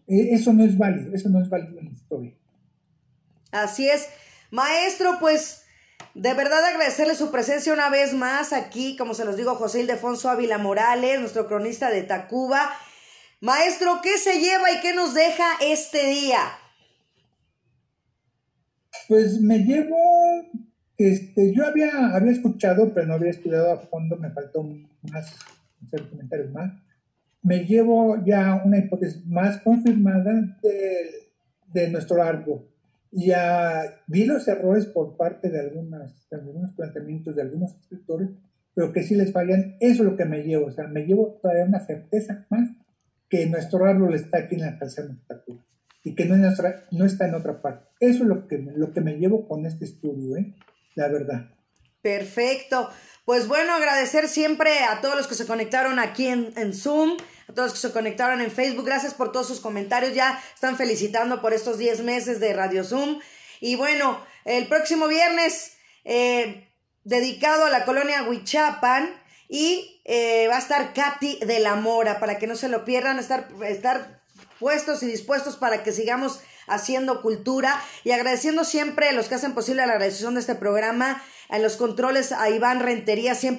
[0.07, 2.35] Eh, eso no es válido, eso no es válido en la historia.
[3.53, 4.09] Así es.
[4.51, 5.63] Maestro, pues
[6.15, 10.31] de verdad agradecerle su presencia una vez más aquí, como se los digo, José Ildefonso
[10.31, 12.71] Ávila Morales, nuestro cronista de Tacuba.
[13.41, 16.41] Maestro, ¿qué se lleva y qué nos deja este día?
[19.09, 19.97] Pues me llevo
[20.99, 24.63] este, yo había, había escuchado, pero no había estudiado a fondo, me faltó
[25.11, 25.35] más,
[25.85, 26.73] hacer comentarios más.
[27.43, 31.31] Me llevo ya una hipótesis más confirmada de,
[31.73, 32.67] de nuestro árbol.
[33.13, 38.31] Ya vi los errores por parte de, algunas, de algunos planteamientos de algunos escritores,
[38.75, 39.77] pero que sí les fallan.
[39.81, 40.67] Eso es lo que me llevo.
[40.67, 42.69] O sea, me llevo todavía una certeza más
[43.29, 45.65] que nuestro árbol está aquí en la tercera estatura
[46.07, 47.85] y que no, nuestra, no está en otra parte.
[47.99, 50.37] Eso es lo que, lo que me llevo con este estudio.
[50.37, 50.55] ¿eh?
[50.97, 51.51] La verdad.
[52.03, 52.91] Perfecto.
[53.25, 57.17] Pues bueno, agradecer siempre a todos los que se conectaron aquí en, Zoom,
[57.49, 58.87] a todos los que se conectaron en Facebook.
[58.87, 60.15] Gracias por todos sus comentarios.
[60.15, 63.21] Ya están felicitando por estos 10 meses de Radio Zoom.
[63.61, 66.69] Y bueno, el próximo viernes, eh,
[67.05, 69.11] dedicado a la colonia Huichapan.
[69.49, 73.19] y eh, va a estar Katy de la Mora para que no se lo pierdan,
[73.19, 74.23] estar, estar
[74.59, 79.55] puestos y dispuestos para que sigamos haciendo cultura y agradeciendo siempre a los que hacen
[79.55, 83.55] posible la realización de este programa, en los controles a Iván Rentería, siempre